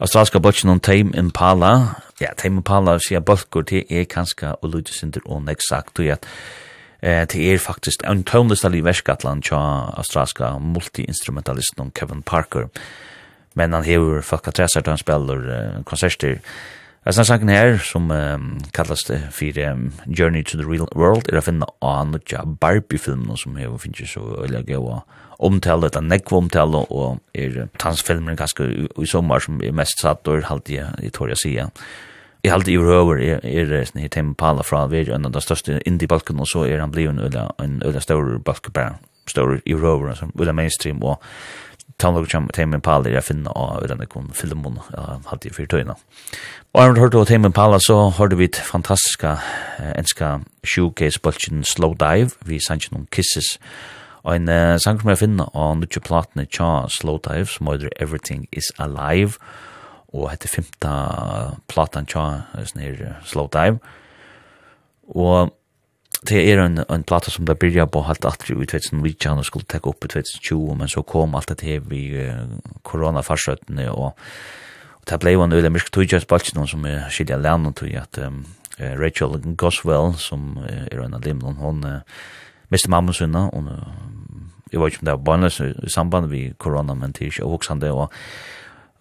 [0.00, 5.22] Australska botchen on Tame Impala, ja, Tame Impala sier bølgur til er kanska og lydesinder
[5.22, 9.60] og neksakt, og eh, til er faktisk en tøvnlista li verskatlan tja
[9.94, 12.66] australska multi-instrumentalisten Kevin Parker,
[13.54, 16.42] men han hever folk at han spiller konserter,
[17.06, 21.38] Vesna sangen her, som um, kallas det for um, Journey to the Real World, er
[21.38, 26.40] å finne av noe Barbie-filmen som jeg finner så øyla gøy og omtale, etter nekva
[26.40, 30.80] omtale, og er tansfilmen ganske i sommer som er mest satt, og er halte i,
[31.04, 31.70] jeg tår jeg sier.
[32.42, 35.44] Jeg halte i røver, er, er, er i Tim Pala fra Veri, en av de
[35.44, 38.98] største indie-balken, og så er han blivet en øyla, en øyla større balken, bare
[39.30, 41.22] større i røver, som øyla mainstream, og
[41.96, 45.94] Tannog kjem Tame Impala jeg finna av den ekon filmen halvtid fyrir tøyna.
[46.74, 49.38] Og har hørt av Tame Impala så har vi et fantastiska
[49.96, 52.36] enska showcase-bolsjen Slow Dive.
[52.44, 53.56] Vi sannsyn noen Kisses.
[54.26, 54.50] Og en
[54.82, 59.38] sang som jeg finner av nutje platene tja Slow Dive som heter Everything is Alive.
[60.12, 60.92] Og heter femta
[61.70, 62.44] platan tja
[63.24, 63.78] Slow Dive.
[65.14, 65.54] Og
[66.24, 69.68] det er en, en plata som ble byrja på halvt atri i 2019 og skulle
[69.68, 72.46] tekka opp i 2020, men så kom alt det her vi uh,
[72.86, 74.14] koronafarsøttene og,
[74.96, 77.94] og det blei jo en øyla myrk tøyja spalt som er skilja lenn og tøy
[78.00, 78.44] at um,
[78.78, 82.22] Rachel Goswell som er en av limlon, hon uh,
[82.72, 83.68] miste mamma sunna, og
[84.72, 87.50] jeg vet ikke om det var barnløs i samband med korona, men det er ikke
[87.50, 88.10] voksende, og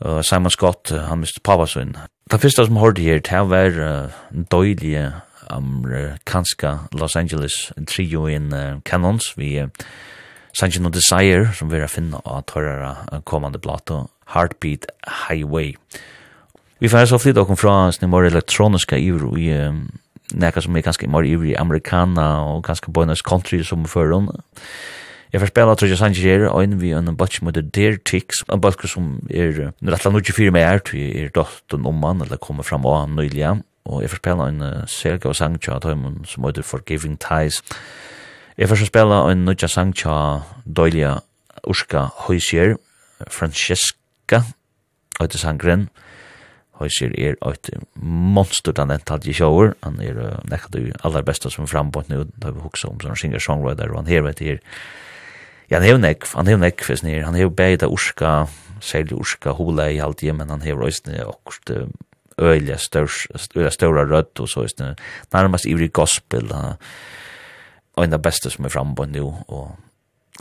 [0.06, 2.06] uh, Simon Scott, han miste pappa sunna.
[2.32, 5.12] Det første som hørte her, det var uh, døylige
[5.50, 9.70] amerikanska Los Angeles trio in uh, Canons vi uh,
[10.56, 14.88] Sanjino Desire som vi har finna av tørrere kommande plato Heartbeat
[15.28, 15.76] Highway.
[16.80, 19.86] Vi får så flytta okkur fra sin mer elektroniska ivro i um,
[20.34, 24.32] nekka som er ganske mer ivro i amerikana og ganske bonus country som førun
[25.36, 28.88] Jeg får spela Trudja her, og inn vi en batch med Dear ticks, en batch
[28.88, 33.58] som er rettla 24 med er, er dotten om man, eller kommer fram av nøyliga
[33.86, 37.62] og jeg får spela en uh, selga og sang tja tøymon som heter Forgiving Ties.
[38.58, 40.16] Jeg får spela en nødja sang tja
[40.66, 41.20] døylia
[41.66, 42.76] Urska Høysier,
[43.30, 44.42] Francesca,
[45.20, 45.88] og heter sangren.
[46.80, 47.70] Høysier er et
[48.02, 51.72] monster den en talt i sjåur, han er uh, nekka du aller besta som er
[51.72, 54.62] frambånd nu, da vi huksa om sånn singer-songwriter, og han her vet her,
[55.66, 58.34] Ja, han hev nekv, han hev nekv, han hev han hever beida urska,
[58.86, 61.72] særlig urska, hula i alt men han hever òsne okkurst
[62.42, 64.94] øyla stora rødt og så just nu
[65.34, 69.76] nærmast ivrig gospel og en av beste som er framme nu og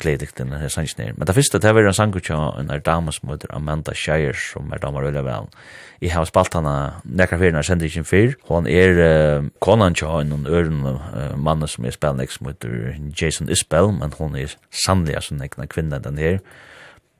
[0.01, 3.13] gledigt den her sangen men det første det var en sang og en er dame
[3.13, 5.47] som heter Amanda Shire som er dame øyla vel
[6.03, 8.91] jeg har spalt hana nekra fyrir når sender ikke fyr hon er
[9.39, 14.13] uh, konan tja en øren uh, mann som er spelnek som heter Jason Isbell men
[14.19, 16.39] hon er sannlig som nekna kvinna den her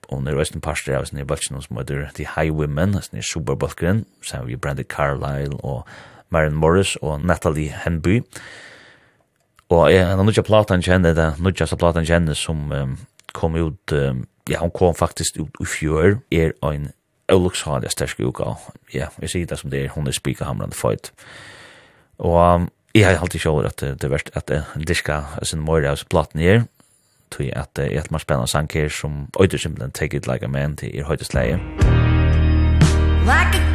[0.09, 4.05] og nere Western parster av sin i Balchino som heter The Highwaymen, sin i Superbalkeren,
[4.21, 5.87] sammen vi Brandy Carlyle og
[6.29, 8.21] Maren Morris og Natalie Henby.
[9.69, 12.97] Og jeg har nødja platan kjenne, det er nødja sa platan kjenne som um,
[13.33, 16.91] kom ut, um, ja, hun kom faktisk ut i fjør, er ein
[17.31, 18.53] øvlukshalig stersk uka.
[18.93, 21.11] Ja, jeg sier det som det er, hun er spika hamrande fight.
[22.21, 25.91] Og um, jeg har alltid sjål at det er verst at det diska sin mora
[25.91, 26.63] av platan her,
[27.31, 30.45] tog at det er et mer spennende sang her som øyder simpelthen Take It Like
[30.45, 31.59] a Man til er høytesleie.
[33.25, 33.74] Like a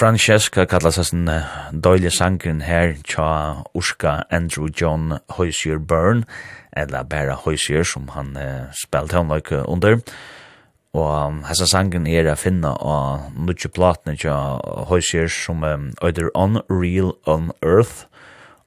[0.00, 1.28] Francesca kallas hans en
[1.84, 3.24] døylig sangren her tja
[3.76, 6.24] Urska Andrew John Hoysier Byrne,
[6.72, 9.98] eller bare Hoysier som han eh, spelt han like under.
[10.96, 14.38] Og hans sangren er a finna av nutje platene tja
[14.88, 18.06] Hoysier som um, øyder Unreal on Earth,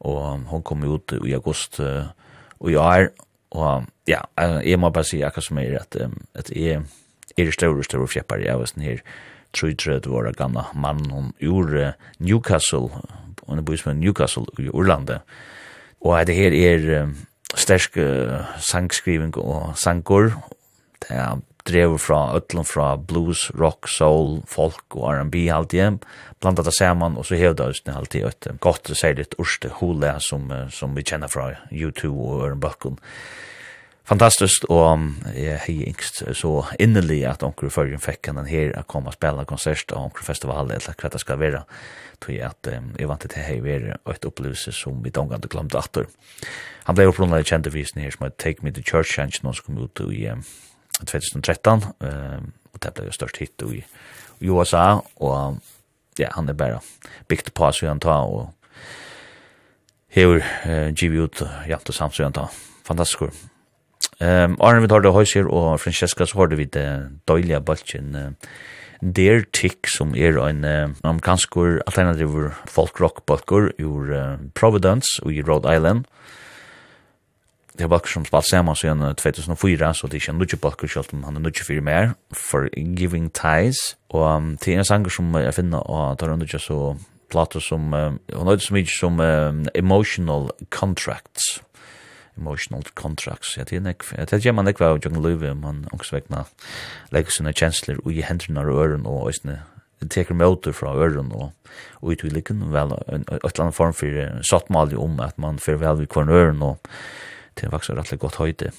[0.06, 2.14] og hon kom ut i august uh,
[2.62, 3.10] i år,
[3.58, 6.84] og ja, jeg må bare si akkurat som er at, um, at jeg
[7.38, 9.02] er større, større fjeppar i avisen her,
[9.54, 12.90] 33 år gamla mann hon ur Newcastle,
[13.48, 15.22] on the bøys Newcastle i Orlandet.
[16.02, 17.10] Og det her er
[17.56, 17.96] sterk
[18.60, 20.34] sangskriving og sangkor.
[21.04, 21.40] Det er
[21.98, 25.80] frá fra frá blues, rock, soul, folk og R&B alt í
[26.42, 30.52] blanda det saman, og så hevda oss det alltid et godt, særligt, urste hule sum
[30.70, 33.00] sum við kenna frá U2 og Øren Balkon
[34.06, 35.00] fantastiskt och
[35.36, 39.46] jag är yngst så innerlig att onkel förrän fick han här att komma och spela
[39.46, 41.64] konsert och onkel festival eller vad det ska vara
[42.20, 45.48] tror jag att um, jag vant att hej vara ett upplevelse som vi don't inte
[45.48, 45.98] glömt att
[46.84, 49.66] han blev upplånad i kändevisning här som att Take Me to Church Change någon som
[49.66, 50.44] kom ut i um,
[51.00, 53.86] 2013 um, och det blev ju störst hit i,
[54.40, 55.56] i USA och
[56.18, 56.82] ja, han är bara
[57.28, 58.50] byggt på så han tar och
[60.08, 62.50] hur uh, givet ut ja, samt så han tar
[62.84, 63.53] fantastiskt
[64.24, 66.88] Ehm um, Arne vi tar det høyser og Francesca så har det vi det
[67.28, 68.30] døyliga balken uh,
[69.02, 75.34] Der Tick som er en uh, amerikansk alternativ folk rock balkur ur uh, Providence og
[75.34, 76.06] i Rhode Island.
[77.74, 80.88] Det er balkur som spalt saman siden 2004, så det er ikke en nudje balkur
[80.88, 83.98] selv om han er nudje fyrir mer, for Giving Ties.
[84.10, 86.96] Og um, det er en sanger som jeg finner og tar under så
[87.32, 89.20] plato som, uh, hun er som som
[89.76, 91.60] Emotional Contracts
[92.38, 93.58] emotional contracts.
[93.58, 96.46] Ja, det er nek, ja, det er man nek, av Jørgen Løyve, man ångsvekna
[97.14, 99.32] legger sine kjensler ui hendrene og øren og
[100.04, 101.52] det teker møter fra øren og
[102.04, 106.02] ui til likken, vel, et eller annet form for sattmalig om at man fyrir vel
[106.02, 106.90] vi kvarn øren og
[107.56, 108.72] til vaksa rettelig godt høyde,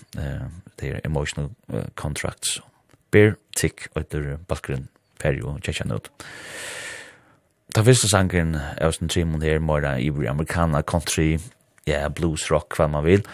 [0.81, 1.51] det er emotional
[1.97, 2.61] contracts.
[3.15, 4.89] Bear, tick, etter bakgrunn,
[5.23, 6.11] perio, tjekkjan ut.
[7.75, 11.39] Ta fyrsta sangren er sin trimon her, mora Ibri Americana Country,
[11.89, 13.25] ja, blues rock, hva man vil.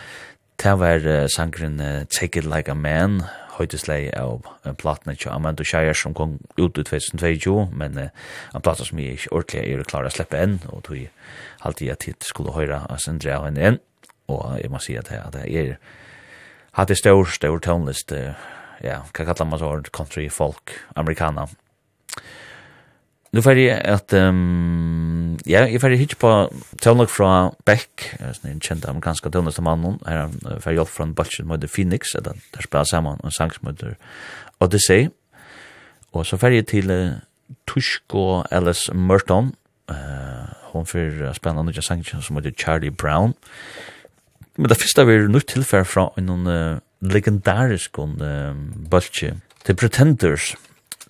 [0.61, 3.23] Det var uh, sangren uh, Take It Like a Man,
[3.57, 8.11] høytesleg av uh, platene til Amanda Shire som kom ut i 2022, men uh,
[8.55, 11.01] en platta som jeg ikke ordentlig er klar å slippe enn, og tog
[11.67, 13.81] alltid at jeg skulle høre av Sandra og henne enn,
[14.31, 15.81] og jeg må si at jeg, at jeg er
[16.79, 18.37] hadde stor, stor tonelist, uh,
[18.85, 21.51] ja, hva kallar man så, country, folk, amerikaner,
[23.31, 26.31] Nu fer jeg at um, ja, jeg fer hit på
[26.83, 31.15] Tonok fra Beck, en kjent amerikansk tønner som mannen, her han fer hjelp fra en
[31.15, 33.95] balsjen med Phoenix, at han der spiller sammen en sang som heter
[34.59, 35.13] Odyssey.
[36.11, 37.21] Og så fer jeg til uh,
[37.71, 39.53] Tushko Alice Merton,
[39.93, 43.37] uh, hon fer uh, spennende nye sanger som heter Charlie Brown.
[44.59, 48.19] Men det første vi er nødt tilfær fra en uh, legendarisk um,
[48.91, 50.57] balsje The Pretenders,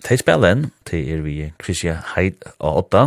[0.07, 3.03] de spiller enn, til er vi Christian Heid og Otta.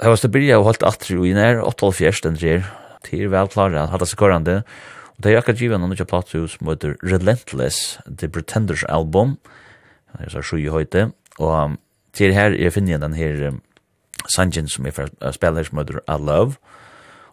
[0.00, 2.68] Jeg var til og holdt atri og inner, 8-4 den der,
[3.06, 4.62] de er vel klare, han hadde seg skorrande,
[5.16, 9.38] og de er akkurat givet noen ikke platt som heter Relentless, The Pretenders album,
[10.16, 11.76] det er så sju i høyte, og
[12.16, 13.60] til her er finner jeg den her um,
[14.32, 16.56] sangen som er fra spiller som heter I Love,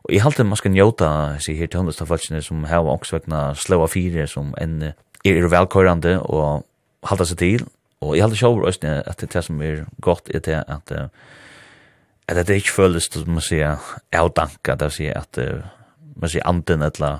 [0.03, 3.53] Og jeg halte man skal njóta seg her til hundest av falskene som hava ångsvegna
[3.55, 6.65] slåa fire som enn er velkøyrande og
[7.07, 7.63] halda seg til.
[8.04, 10.93] Og jeg hadde sjåver også at det er det som er godt er det at
[12.28, 13.82] at det ikke føles som man sier
[14.16, 15.39] avdanka, det vil si at
[16.16, 17.20] man sier anden eller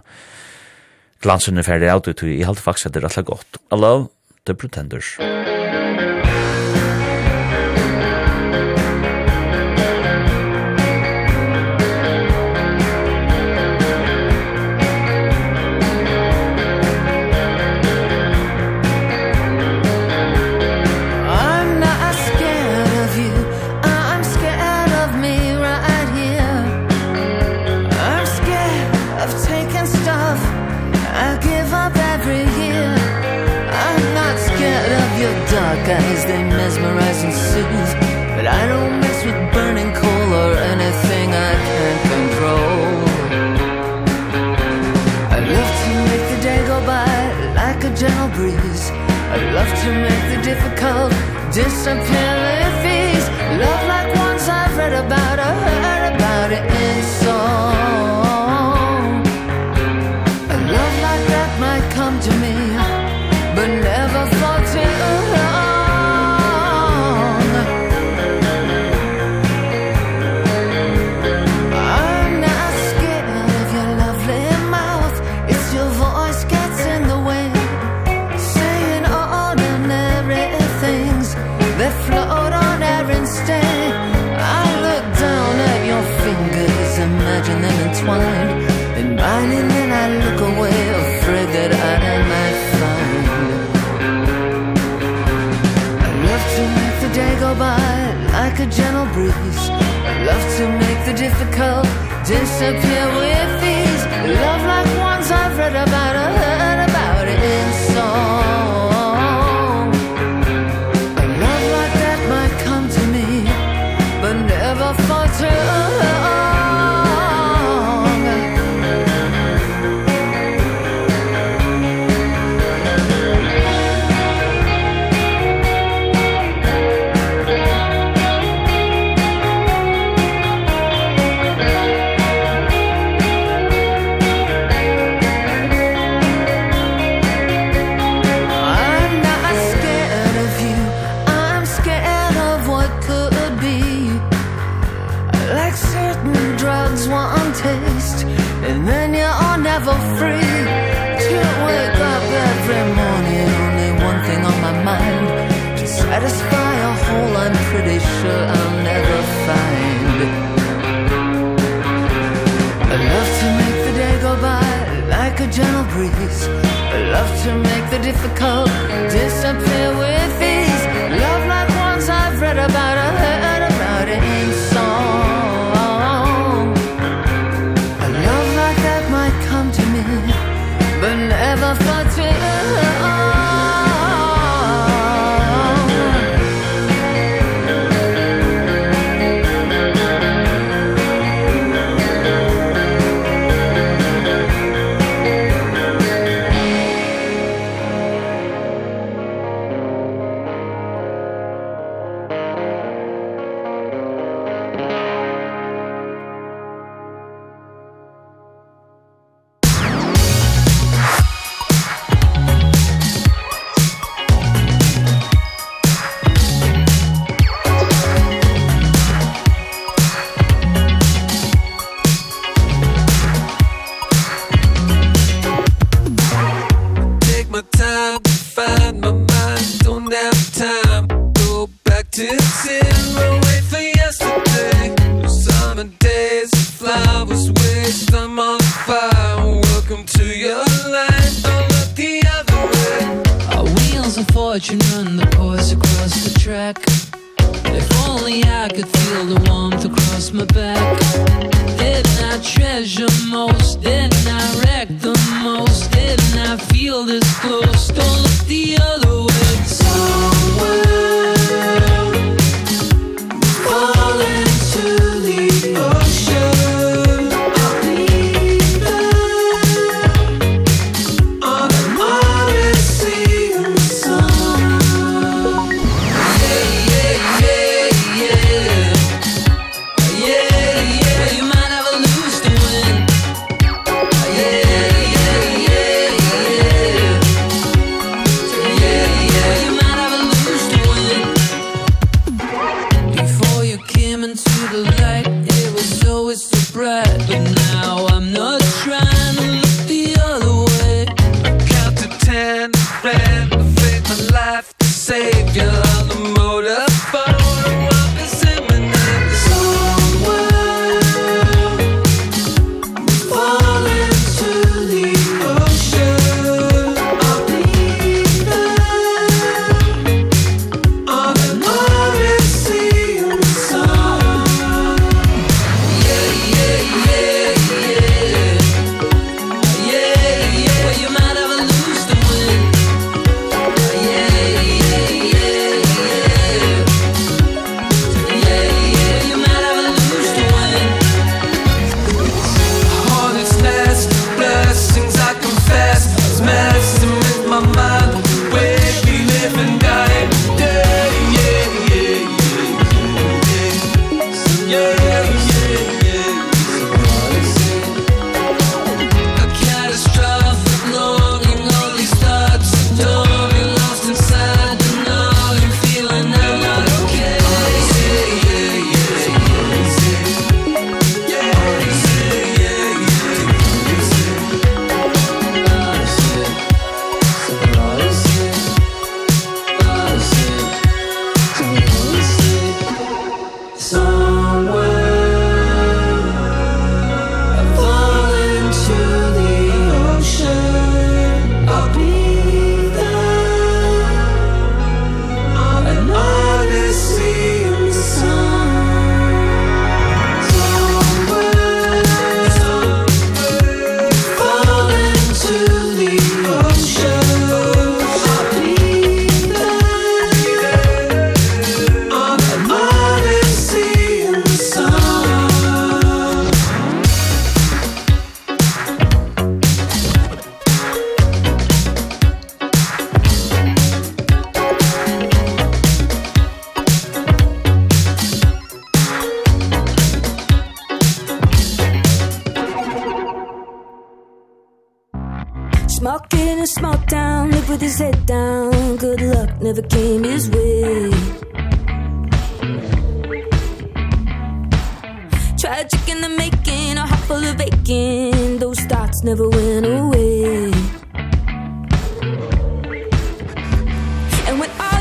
[1.22, 3.62] glansen er ferdig av det, jeg hadde faktisk at det er rett godt.
[3.72, 4.08] I love
[4.46, 5.18] the pretenders.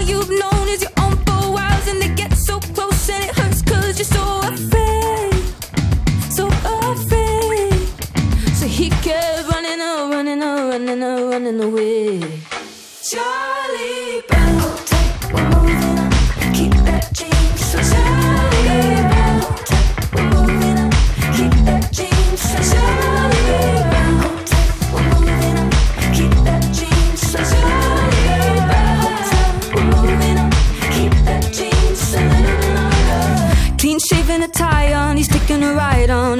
[0.08, 0.51] you've known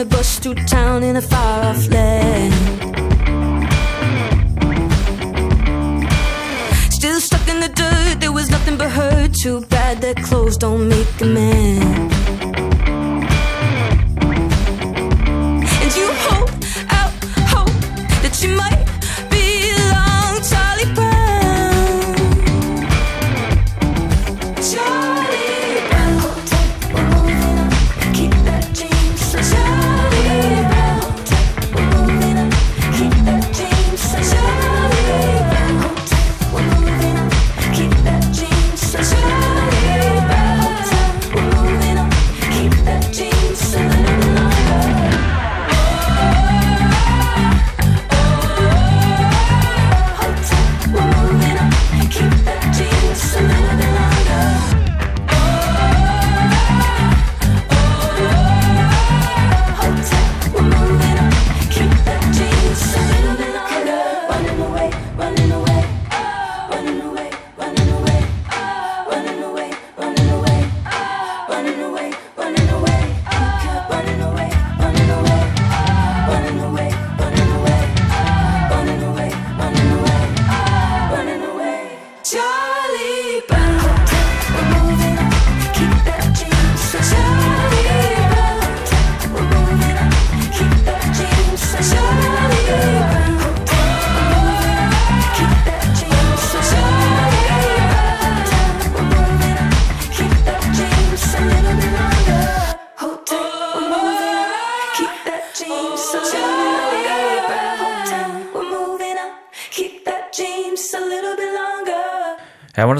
[0.03, 2.53] a bus to town in a far off land.
[6.93, 9.33] Still stuck in the dirt there was nothing but hurt.
[9.35, 12.12] Too bad that clothes don't make a man.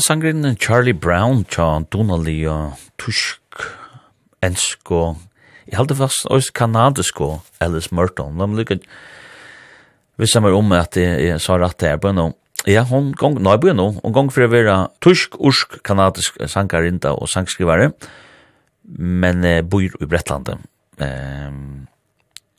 [0.03, 3.67] sangren Charlie Brown tja Donnelly og Tusk
[4.43, 5.21] ensk og
[5.69, 8.87] jeg heldig fast også kanadisk og Alice Merton de lykket
[10.21, 12.29] hvis jeg om at jeg, jeg sa rett her på nå.
[12.69, 17.15] Ja, hon gong, nei, bøy nå, hon gong for å være tusk, ursk, kanadisk sangarinda
[17.17, 17.89] og sangskrivare,
[19.01, 20.63] men eh, bor i Bretlandet.
[21.03, 21.49] Eh,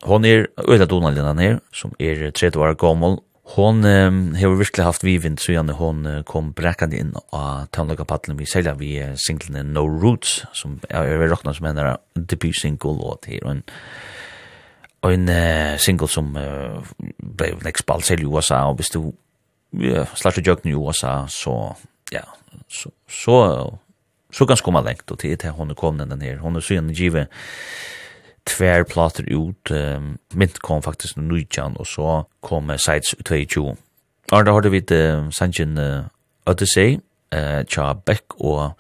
[0.10, 5.04] hon er øyla donalindan her, som er 30 år gammel, Hon um, har virkelig haft
[5.04, 9.66] vivind så gjerne hon uh, kom brekande inn av Tøndagapaddelen vi selger vi uh, singlene
[9.68, 11.82] No Roots som er, er råkna som en
[12.16, 13.60] debut single og til en,
[15.10, 16.80] en uh, single som uh,
[17.20, 21.58] ble nek spalt selv i USA og hvis du uh, slags jøkken i USA så
[22.16, 22.24] ja
[22.72, 23.38] så så, så,
[24.34, 25.12] så ganske koma lengt.
[25.12, 26.40] Og til til hon kom den her.
[26.42, 27.28] Hon er så gjerne givet
[28.50, 33.76] tvær plater ut, um, mint kom faktisk Nujjan, og så kom uh, Sides 22.
[34.32, 36.10] Arda hørte vi uh, sangen uh,
[36.50, 37.00] Odyssey,
[37.36, 38.74] uh, tja Beck og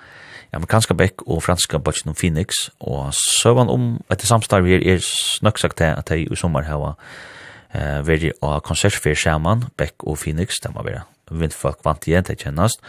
[0.53, 5.93] amerikanska Beck og franska Bachin Phoenix, og søvann om etter samstarv her er snøksagt til
[5.95, 10.85] at jeg i sommer hava uh, veri av konsertfyr saman, Beck og Phoenix, det må
[10.85, 12.83] være vindfolk vant igjen, til kjennast,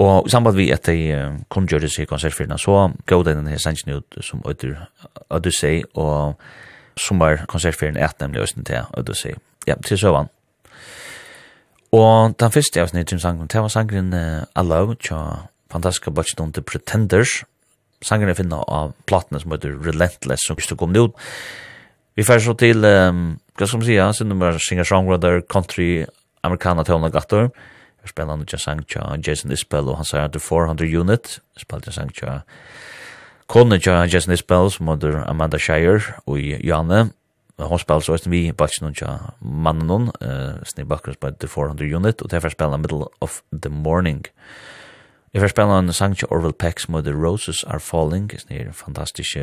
[0.00, 0.96] Og i samband vi at de
[1.52, 4.40] kun gjør det seg konsertfyrna, så gav den denne sannsyn ut som
[5.28, 6.40] Odyssey, og
[6.96, 9.36] som var konsertfyrna et nemlig Østen til Odyssey.
[9.68, 10.32] Ja, til søvann.
[11.92, 14.14] Og den første jeg snitt til sangen, det var sangen
[14.56, 17.42] Allo, tja fantastiske bøtjen The Pretenders.
[18.02, 21.18] Sangen er finna av platene som heter Relentless, som ikke kom ut.
[22.16, 26.06] Vi fær så til, um, hva skal man sige, sin nummer singer-songwriter, country,
[26.42, 27.54] amerikaner, tøvnagatter, og
[28.02, 31.38] Jeg spiller han ikke sang tja Jason Isbell, og han sier at The 400 Unit,
[31.58, 32.40] spiller han sang tja
[33.50, 37.10] Kone tja Jason Isbell, som heter Amanda Shire, og Janne,
[37.68, 39.02] hon spelar så som vi batchen och
[39.40, 43.68] mannen hon uh, snäbb bakgrunds på the 400 unit och därför spelar middle of the
[43.68, 44.24] morning.
[45.32, 48.30] Jag vill spela en sang till Orville Peck's med The Roses Are Falling.
[48.48, 49.36] Det är en fantastisk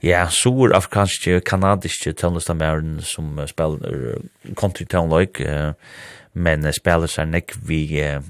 [0.00, 4.18] ja, sur afrikansk kanadisk tonlistamärn som spelar
[4.56, 5.74] country town like
[6.32, 8.20] men uh, spelar sig nek vi uh,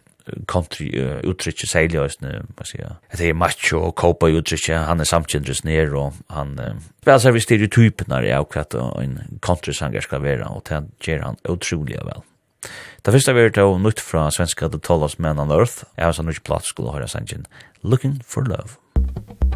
[0.50, 2.96] country uh, utrykje seilig man sier.
[3.12, 7.36] Det er macho og kopa utrykje, han er samtjendres ned og han uh, spelar seg
[7.36, 12.26] vi stereotypene i akkurat en country-sanger skal være og det gjør han utrolig vel.
[13.00, 16.18] Det første vi hørte av nytt fra svenska The Tallest Man on Earth, er en
[16.18, 17.48] sån nytt platt skulle høre sangen
[17.80, 18.76] Looking for Love.
[18.76, 19.49] Looking for Love.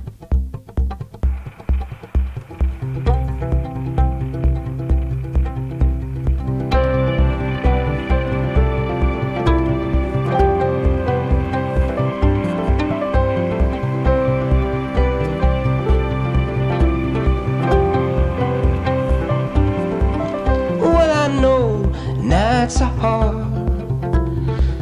[22.64, 23.44] that's a heart.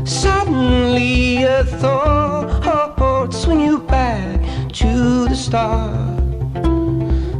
[0.06, 4.38] Suddenly a thought swing you back
[4.80, 6.22] to the start.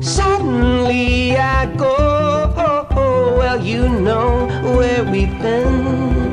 [0.03, 1.95] Suddenly I go
[2.57, 6.33] oh, oh, Well you know where we've been.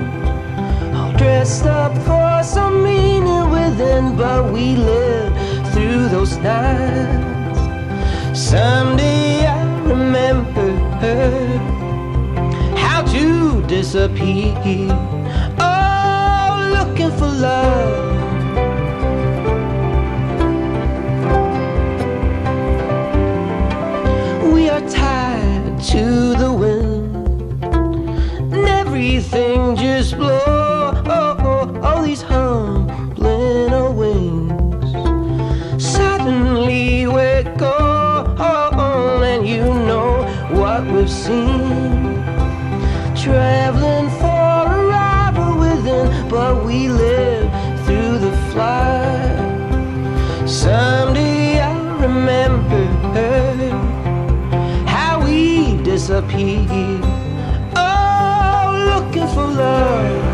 [0.95, 5.33] All dressed up for some meaning within But we live
[5.71, 7.59] through those nights.
[8.33, 10.71] Someday I remember
[11.01, 11.78] her
[13.79, 14.89] disappear.
[15.57, 18.09] Oh, looking for love.
[24.51, 26.03] We are tied to
[26.35, 27.15] the wind.
[28.53, 29.77] And everything
[43.29, 47.49] traveling for a ride within but we live
[47.85, 49.37] through the flood.
[50.49, 52.83] Someday I'll remember
[54.95, 57.03] how we disappeared.
[57.75, 60.28] Oh looking for love.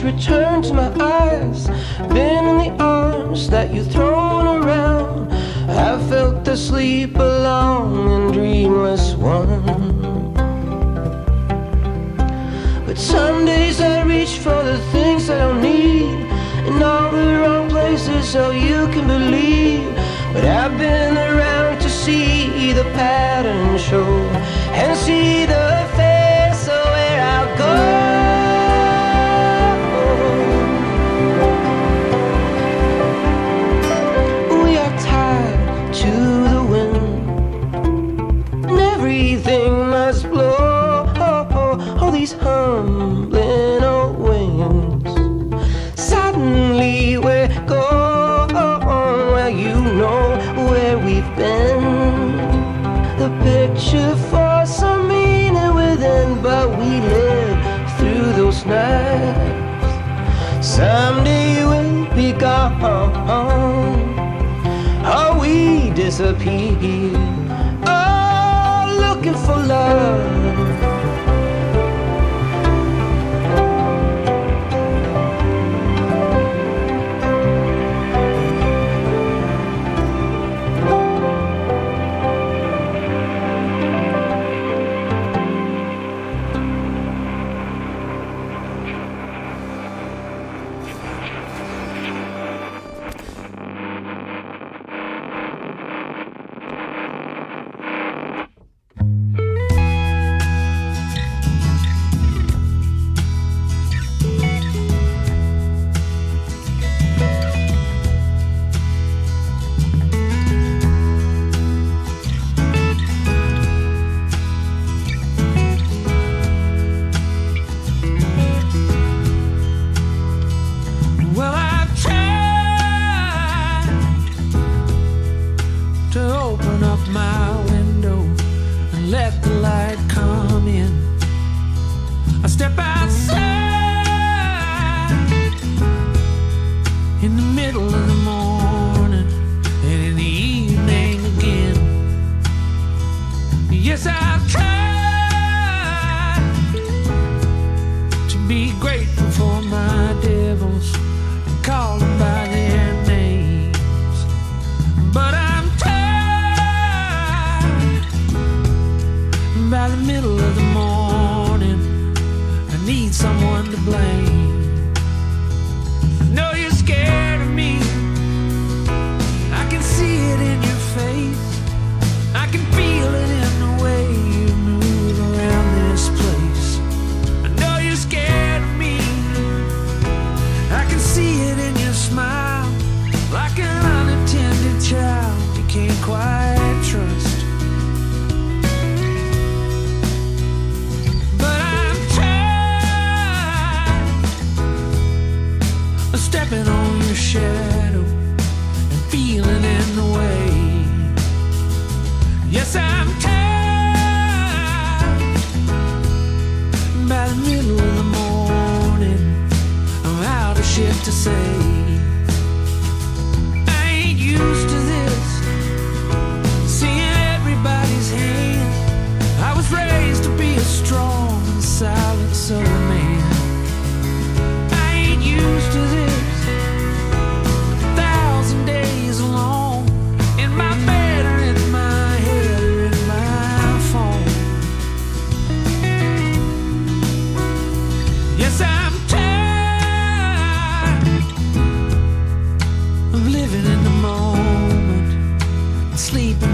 [0.00, 1.66] just returned to my eyes.
[2.08, 5.30] Been in the arms that you've thrown around.
[5.68, 9.62] I felt the sleep long and dreamless one
[12.86, 16.26] But some days I reach for the things I don't need.
[16.66, 19.94] In all the wrong places so you can believe.
[20.32, 24.06] But I've been around to see the pattern show.
[24.72, 25.19] And see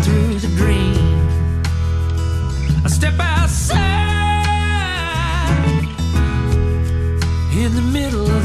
[0.07, 0.95] through the dream
[2.85, 3.77] I step outside
[7.53, 8.36] in the middle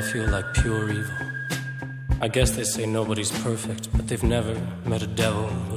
[0.00, 1.14] I feel like pure evil.
[2.22, 4.54] I guess they say nobody's perfect But they've never
[4.86, 5.69] met a devil.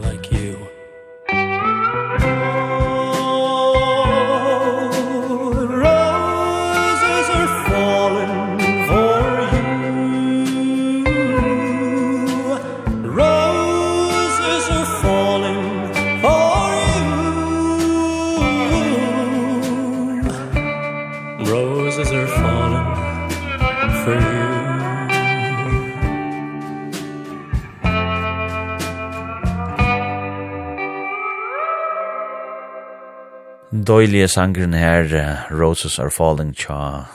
[34.04, 37.06] døylige sangren her, uh, Roses Are Falling, tja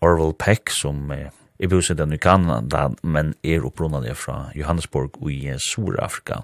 [0.00, 5.56] Orwell Peck, som uh, er bosett i Kanada, men er opprunnet fra Johannesburg i uh,
[5.56, 6.42] Sur-Afrika.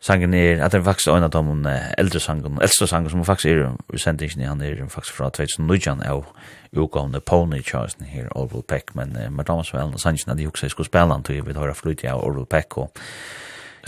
[0.00, 3.22] Sangen er, at det er faktisk en av de uh, eldre sangen, eldste sangen som
[3.24, 6.26] faktisk er i sendingen, han er faktisk fra 2009 av
[6.72, 10.40] utgående Pony Charleston her, Orwell Peck, men uh, med damer som er en sangen, at
[10.40, 12.90] jeg også skulle spille han, tog jeg vil høre flyt av Orwell Peck, og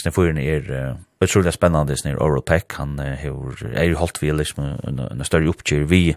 [0.00, 4.64] Sen er är utrolig spennande snir Oral Peck han hur er ju hållt vi liksom
[4.84, 5.84] en større oppgjør.
[5.84, 6.16] Vi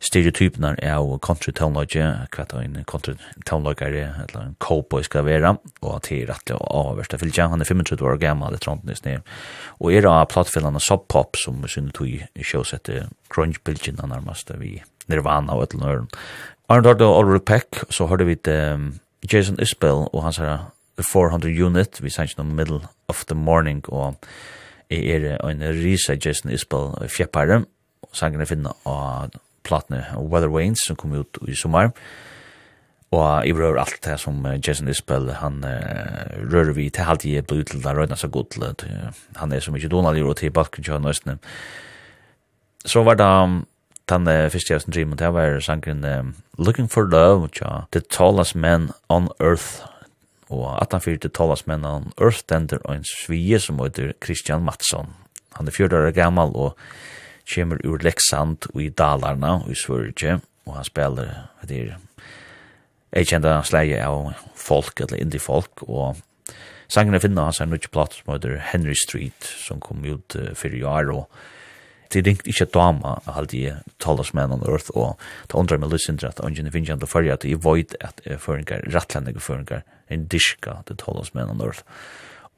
[0.00, 2.26] stereotypene av country townlodge er
[2.60, 3.14] en country
[3.46, 7.60] townlodge er eller en cowboy skal være og att det är rätt avvärsta filja han
[7.60, 9.22] er 35 år gammal det tronten inte nu
[9.80, 15.52] och är då sub pop som synes tog i showsätter grunge bilden nærmest vi Nirvana
[15.52, 16.08] og och ett lörn.
[16.68, 18.36] Arnold Oral Peck så hørte vi
[19.32, 20.58] Jason Isbell og hans här
[20.98, 24.16] The 400 Unit, vi sanns no middle of the morning, og
[24.90, 27.60] jeg er en risa Jason Isbell fjeppare,
[28.02, 31.92] og sangen er finna av platene Weather Wains, som kom ut i sommar,
[33.14, 37.46] og jeg rør alt det som Jason Isbell, han uh, rører vi til halvt jeg
[37.46, 38.96] blir til det røyna så godt til
[39.38, 41.38] han er så mykje donald og til balken kjøy nøysene.
[42.84, 43.30] Så var det
[44.10, 48.00] den uh, første jeg som drev, det var sangen um, Looking for Love, ja, The
[48.00, 49.86] Tallest Man on Earth,
[50.48, 55.12] og at han fyrte talasmennan Earthtender og en svige som heter Christian Mattsson.
[55.56, 56.76] Han er 40 år gammal og
[57.48, 61.32] kommer ur Leksand og i Dalarna og i Sverige, og han spiller
[61.68, 61.96] det er
[63.16, 66.18] jeg kjente han sleie av folk, eller indie folk, og
[66.92, 70.50] sangene finner han seg en nødvendig platt som heter Henry Street, som kom ut uh,
[70.58, 71.24] fyrir år, og
[72.12, 75.18] det ringt ikkje dama, halte jeg talas med on earth, og
[75.50, 79.42] ta undra meg lysindra at ungen finnes jeg fyrir at jeg void at føringar, rattlendige
[79.42, 81.84] føringar, en diska det talas med on earth.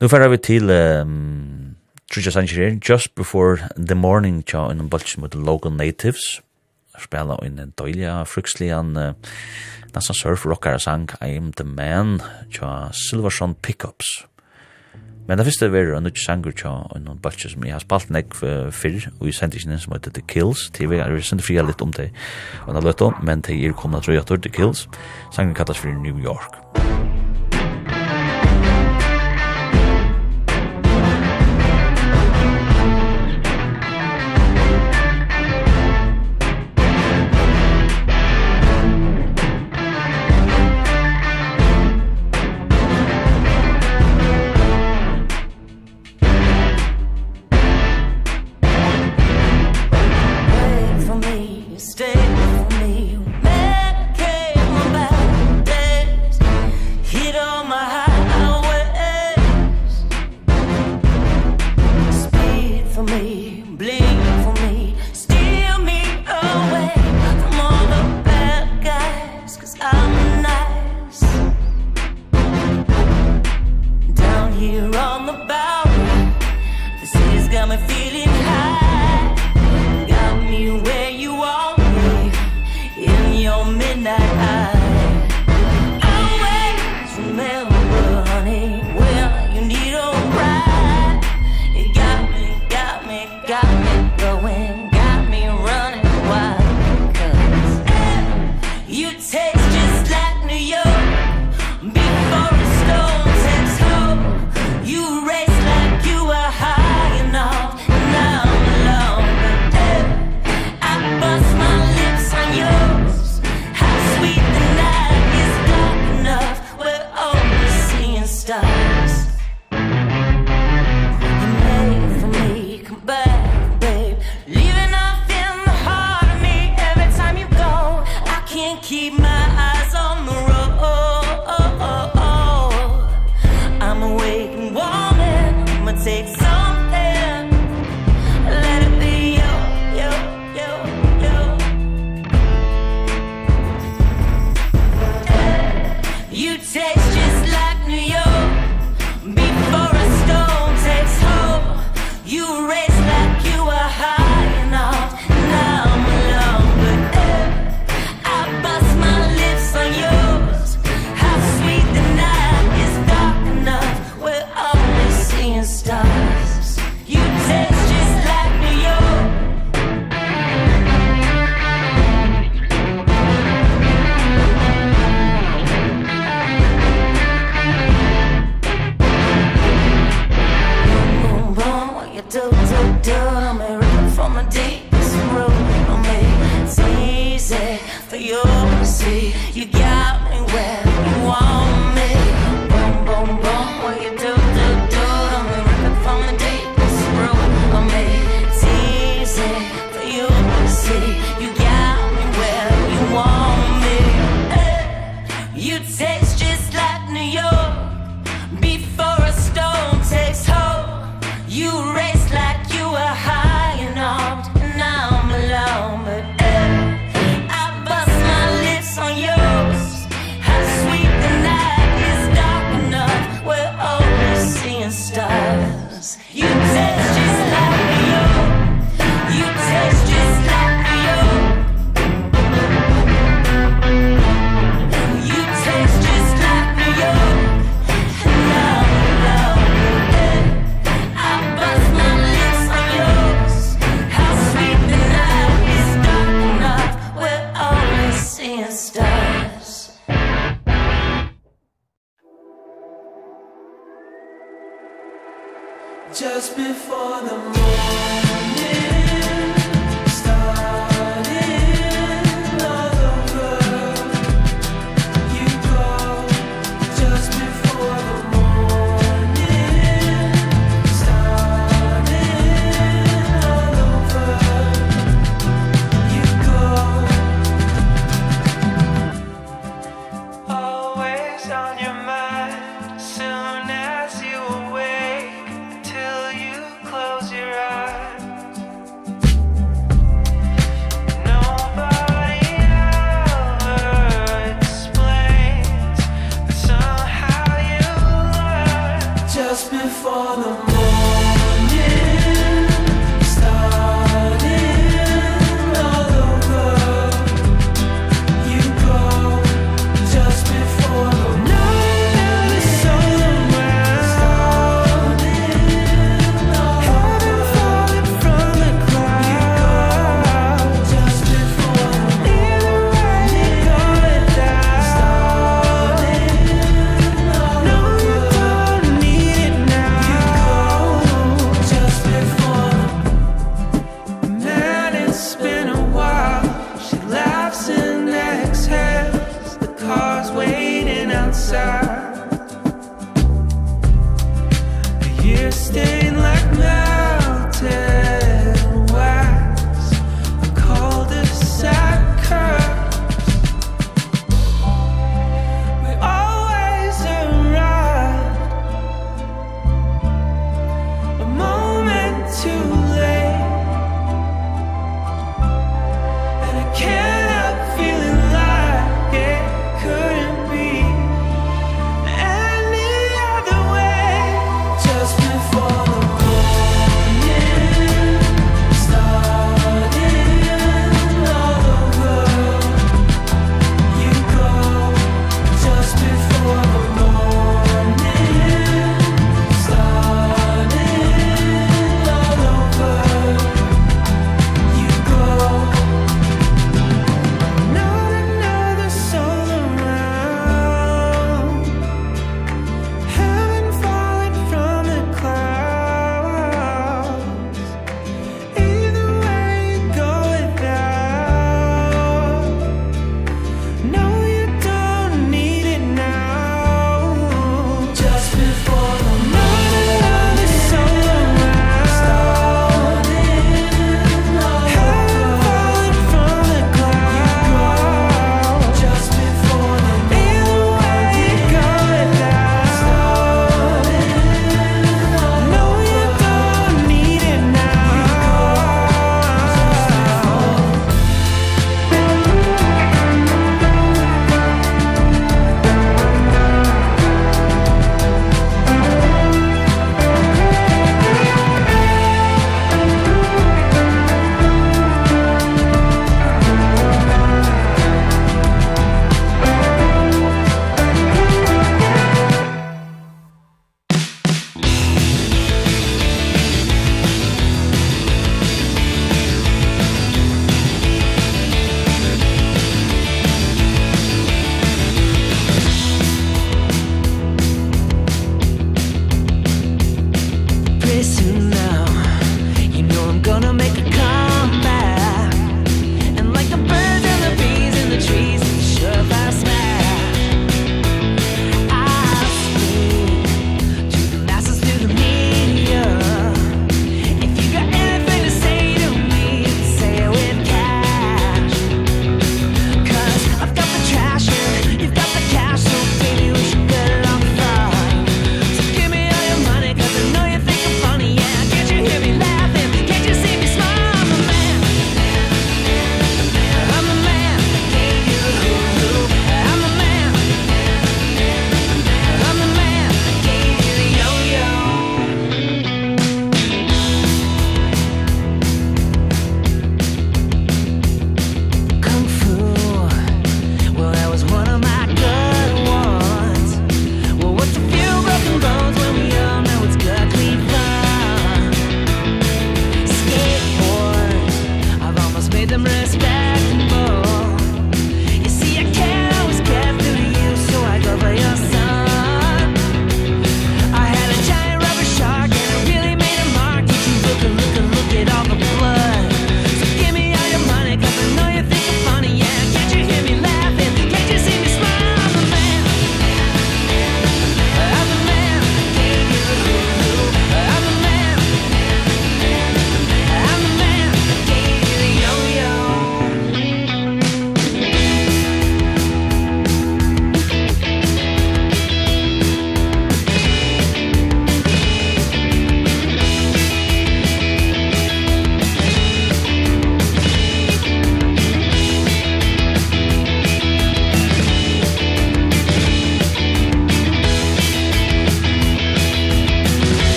[0.00, 1.76] Nu færa vi til um,
[2.12, 6.40] Trudja Sanchirer, just before the morning tja en bulch the local natives,
[6.98, 9.12] spela in en døylia, frukslian, uh,
[9.94, 12.20] nasa surf rockar sang, I am the man,
[12.50, 14.26] tja Silverson Pickups.
[15.28, 18.08] Men det første var en nødt sanger tja og noen balser som jeg har spalt
[18.14, 21.62] nek fyrr, og jeg sendte ikke som heter The Kills, TV, jeg har sendt fria
[21.62, 22.10] litt om det,
[22.62, 24.88] og han har løtt om, men det er kommet at røy at The Kills,
[25.36, 26.77] sangen kattas for New York.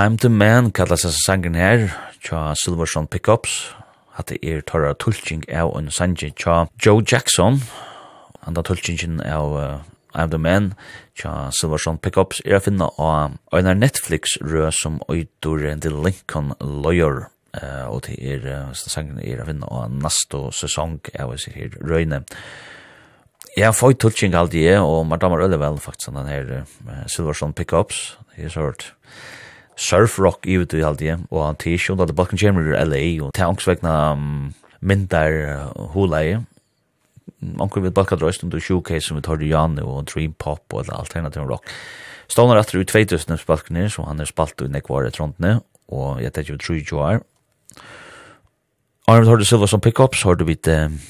[0.00, 1.82] I'm the man kallas seg sangen her,
[2.24, 3.74] tja Silverson Pickups,
[4.16, 7.58] hatt er torra tulking av en sangen tja Joe Jackson,
[8.46, 9.82] handa tulkingen av uh,
[10.14, 10.70] I'm the man,
[11.20, 17.26] tja Silverson Pickups, er a finna av einar Netflix rød som oidur The Lincoln Lawyer,
[17.60, 21.76] uh, og det er, uh, sangen er a finna av nasto sesong av hans her
[21.76, 22.22] røyne.
[23.58, 28.16] Ja, fói tulking er, og man damar øyne vel faktisk, den her uh, Silverson Pickups,
[28.32, 28.94] det er sort.
[28.94, 29.39] Ja
[29.80, 31.18] surfrock i vet du alltid, ja.
[31.32, 34.50] og han tis jo, da det bakken kommer i LA, og tanksvegna um,
[34.80, 35.32] mindar
[35.94, 36.40] hulei,
[37.40, 40.90] Onkur vil bakka drøyst under showcase som vi tar i Janne og Dream Pop og
[40.92, 41.70] alternativ rock.
[42.28, 46.54] Stånar atter ut 2000 spalkene, så han er spalt i nekvare trontene, og jeg tenker
[46.54, 47.22] jo 30 år.
[49.08, 51.00] Arne, har du Silva som pickups, har du vidt en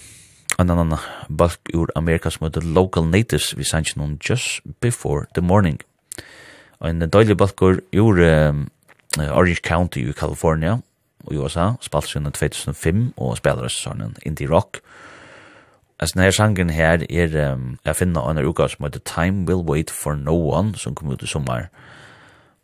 [0.59, 0.97] annan
[1.29, 5.81] balk ur Amerika som heter Local Natives, vi sanns noen Just Before the Morning
[6.89, 8.69] en døylig balkur gjorde um,
[9.19, 10.79] Orange County i California
[11.31, 14.81] i USA, spalt siden 2005 og spiller sånn indie rock.
[16.01, 19.93] Altså denne sangen her er, um, jeg finner en uka som heter Time Will Wait
[19.93, 21.69] for No One, som kom ut i sommer.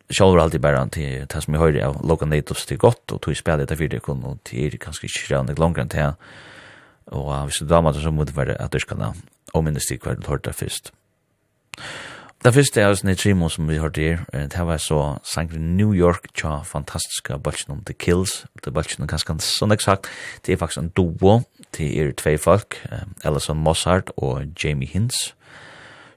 [0.09, 3.37] Sjálfur alltid bare til det som jeg hører av Logan Natives til godt, og tog
[3.37, 6.15] spela etter fyrir kun, og det er kanskje ikke rannig langere enn til
[7.15, 9.13] Og hvis du damer det så må det være at du skal da,
[9.55, 10.93] og minnes til hver du hørte først.
[12.47, 16.29] Det første er også Nitrimo som vi hørte her, det var så sangren New York,
[16.39, 20.07] tja fantastiska balsen om The Kills, det balsen om ganske sånn eksakt,
[20.47, 21.41] det er faktisk en duo,
[21.75, 22.79] det er tvei folk,
[23.27, 25.33] Ellison Mossart og Jamie Hintz,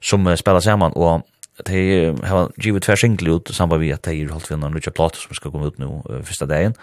[0.06, 1.26] som spelar saman, og
[1.66, 4.94] de har givet tver singler ut, samband vi at de har holdt vi en rutsa
[4.94, 5.92] plat som skal komme ut nå
[6.30, 6.78] første dagen,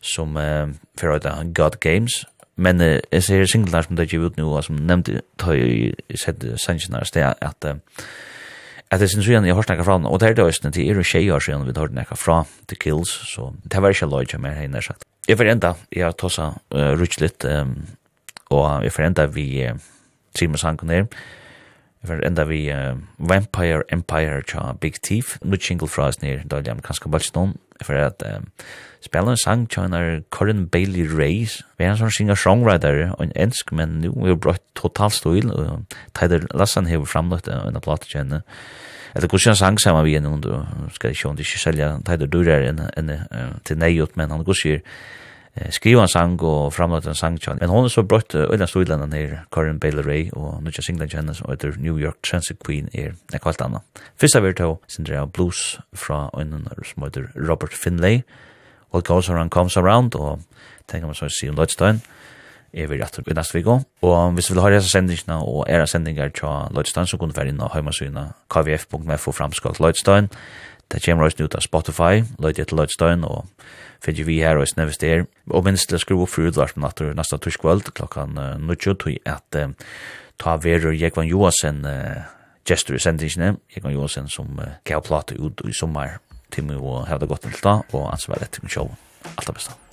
[0.00, 2.22] som uh, fyrir høyta God Games,
[2.56, 5.92] men uh, jeg ser singler som de har givet ut nå, som nevnte, tar jeg
[6.16, 8.06] sett sannsjonar, det er at uh,
[8.92, 10.84] at det synes igjen, jeg har snakket fra fra og det er det også, det
[10.84, 14.06] er jo tjej år siden vi har snakket fra The Kills, så det var ikke
[14.06, 15.04] lojt som jeg har nær sagt.
[15.28, 17.86] Jeg får enda, jeg har tossa uh, rutsj litt, um,
[18.50, 19.78] og jeg får enda vi uh,
[20.36, 21.06] Simon sangen her,
[22.02, 26.44] jeg får enda vi uh, Vampire Empire tja Big Thief, nu tjingle fra oss nere,
[26.44, 28.52] da er det kanskje bare stånd, jeg får at um,
[29.00, 33.24] spela en sang tja en er Corin Bailey Reyes, vi er en sånn singer-songwriter, og
[33.24, 35.86] en ensk, men nu er jo brått totalt stil, og
[36.18, 38.81] Tider Lassan hever framlagt en av platet kjenne, og
[39.14, 42.02] eller hvordan han sang sammen med henne, du skal det om det ikke selger, han
[42.06, 44.80] en en enn til neiot, men han går sig
[45.70, 49.44] skriva en sang og framlagt en sang Men hon er så brått øyla storlanda her,
[49.52, 53.12] Karin Bailey Ray, og nu tja singla henne som heter New York Transit Queen er
[53.32, 53.80] nekka alt anna.
[54.16, 58.22] Fyrsta vi tå sindra av blues fra øynen som heter Robert Finlay,
[58.94, 60.40] What Goes Around Comes Around, og
[60.88, 62.00] tenker man så å si om Lodstein,
[62.72, 63.68] er vi rett og i neste vik.
[63.68, 67.36] Og hvis du vil ha disse sendingene og era sendinger til Lloydstein, så kan du
[67.36, 70.30] være inne og hjemmesøyene kvf.f og framskalt Lloydstein.
[70.92, 73.46] Det kommer også ut av Spotify, Lloyd etter Lloydstein, og
[74.04, 75.24] fyrir vi her og snøvist der.
[75.48, 79.16] Og minst til å skru opp for utvarsen at du neste torskvöld klokkan 20, tog
[79.24, 79.62] at
[80.42, 82.26] ta verur Jekvan uh,
[82.68, 86.18] gestur i sendingene, Jekvan Johansen som uh, gav plate ut i sommar,
[86.50, 88.94] til vi og hevda godt til da, og ansvar til min show.
[89.24, 89.91] Alt det beste.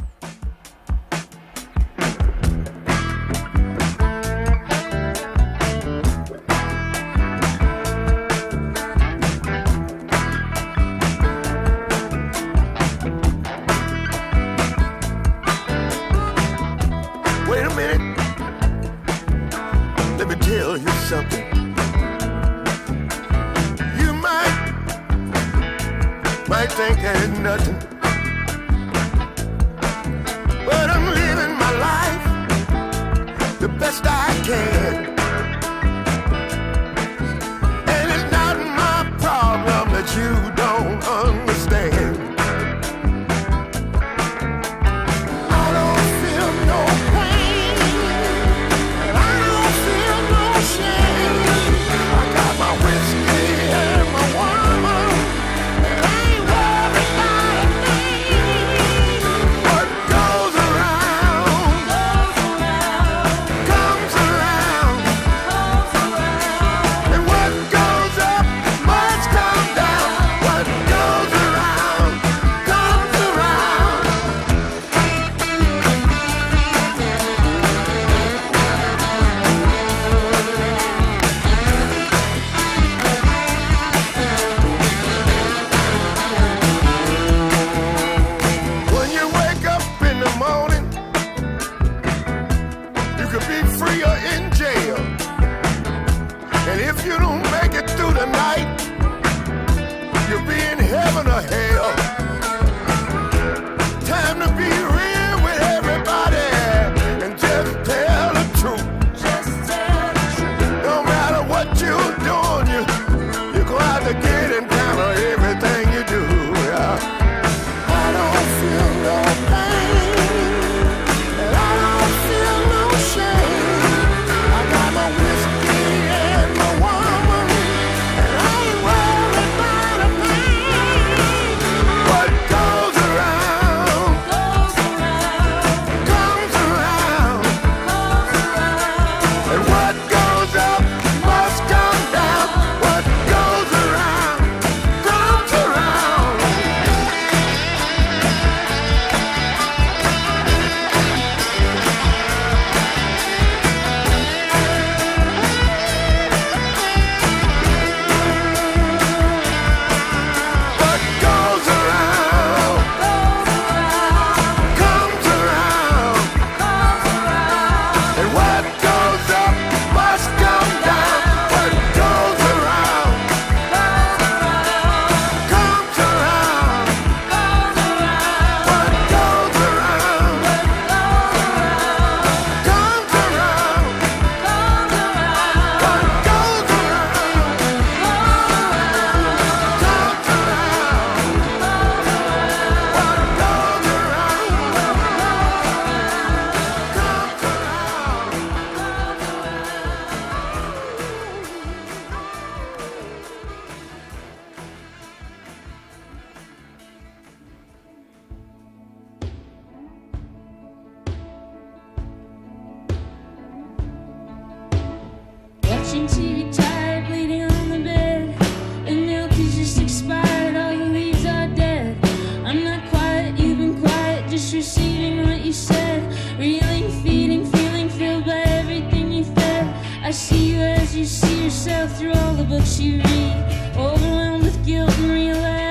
[225.18, 226.02] you said
[226.38, 229.65] Reeling, feeding, feeling filled by everything you fed.
[230.03, 233.73] I see you as you see yourself through all the books you read.
[233.76, 235.69] Overwhelmed with guilt and realize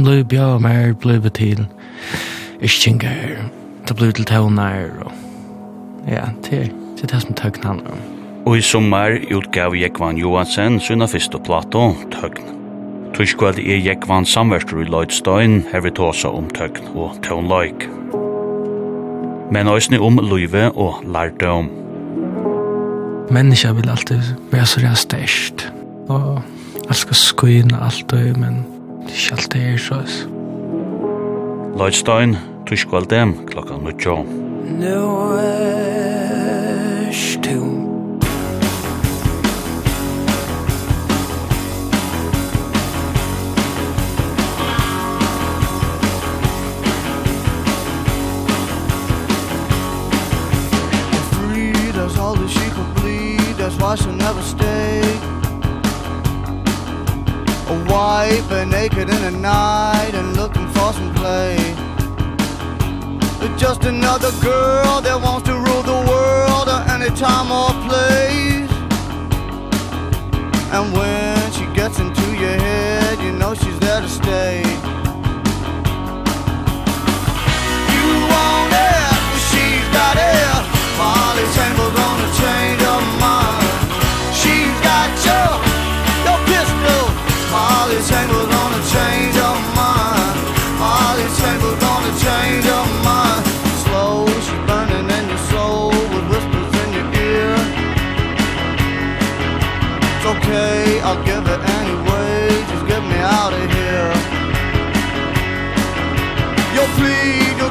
[0.00, 1.66] som du bjør mer ble til
[2.64, 3.42] iskinger,
[3.84, 8.06] det ble til tøvner, og ja, det er det som tøkken handler om.
[8.48, 12.48] Og i sommer utgav Jekvan Johansen sina første plato, Tøgn.
[13.12, 17.84] Tuskvald er Jekvan samverster i Lloydstein, her vi tåsa om tøgn og tøgnløyk.
[19.52, 21.68] Men òsne om løyve og lærdom.
[23.30, 25.68] Menneska vil alltid være så rea størst,
[26.08, 26.40] og
[26.88, 28.62] alt skal skuina alltid, men
[29.02, 30.28] Det er ikke alt det er så.
[31.76, 32.36] Lloydstein,
[32.66, 34.16] tushkvaldem, klokka nuttjo.
[34.80, 37.80] Nå er stund.
[53.90, 55.09] why she'll never stay
[57.70, 61.56] A wife and naked in the night and looking for some play.
[63.38, 68.72] But just another girl that wants to rule the world at any time or place.
[70.74, 74.69] And when she gets into your head, you know she's there to stay.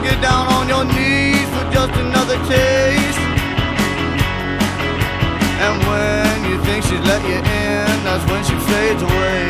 [0.09, 3.23] get down on your knees for just another taste.
[5.65, 9.48] And when you think she's let you in That's when she fades away.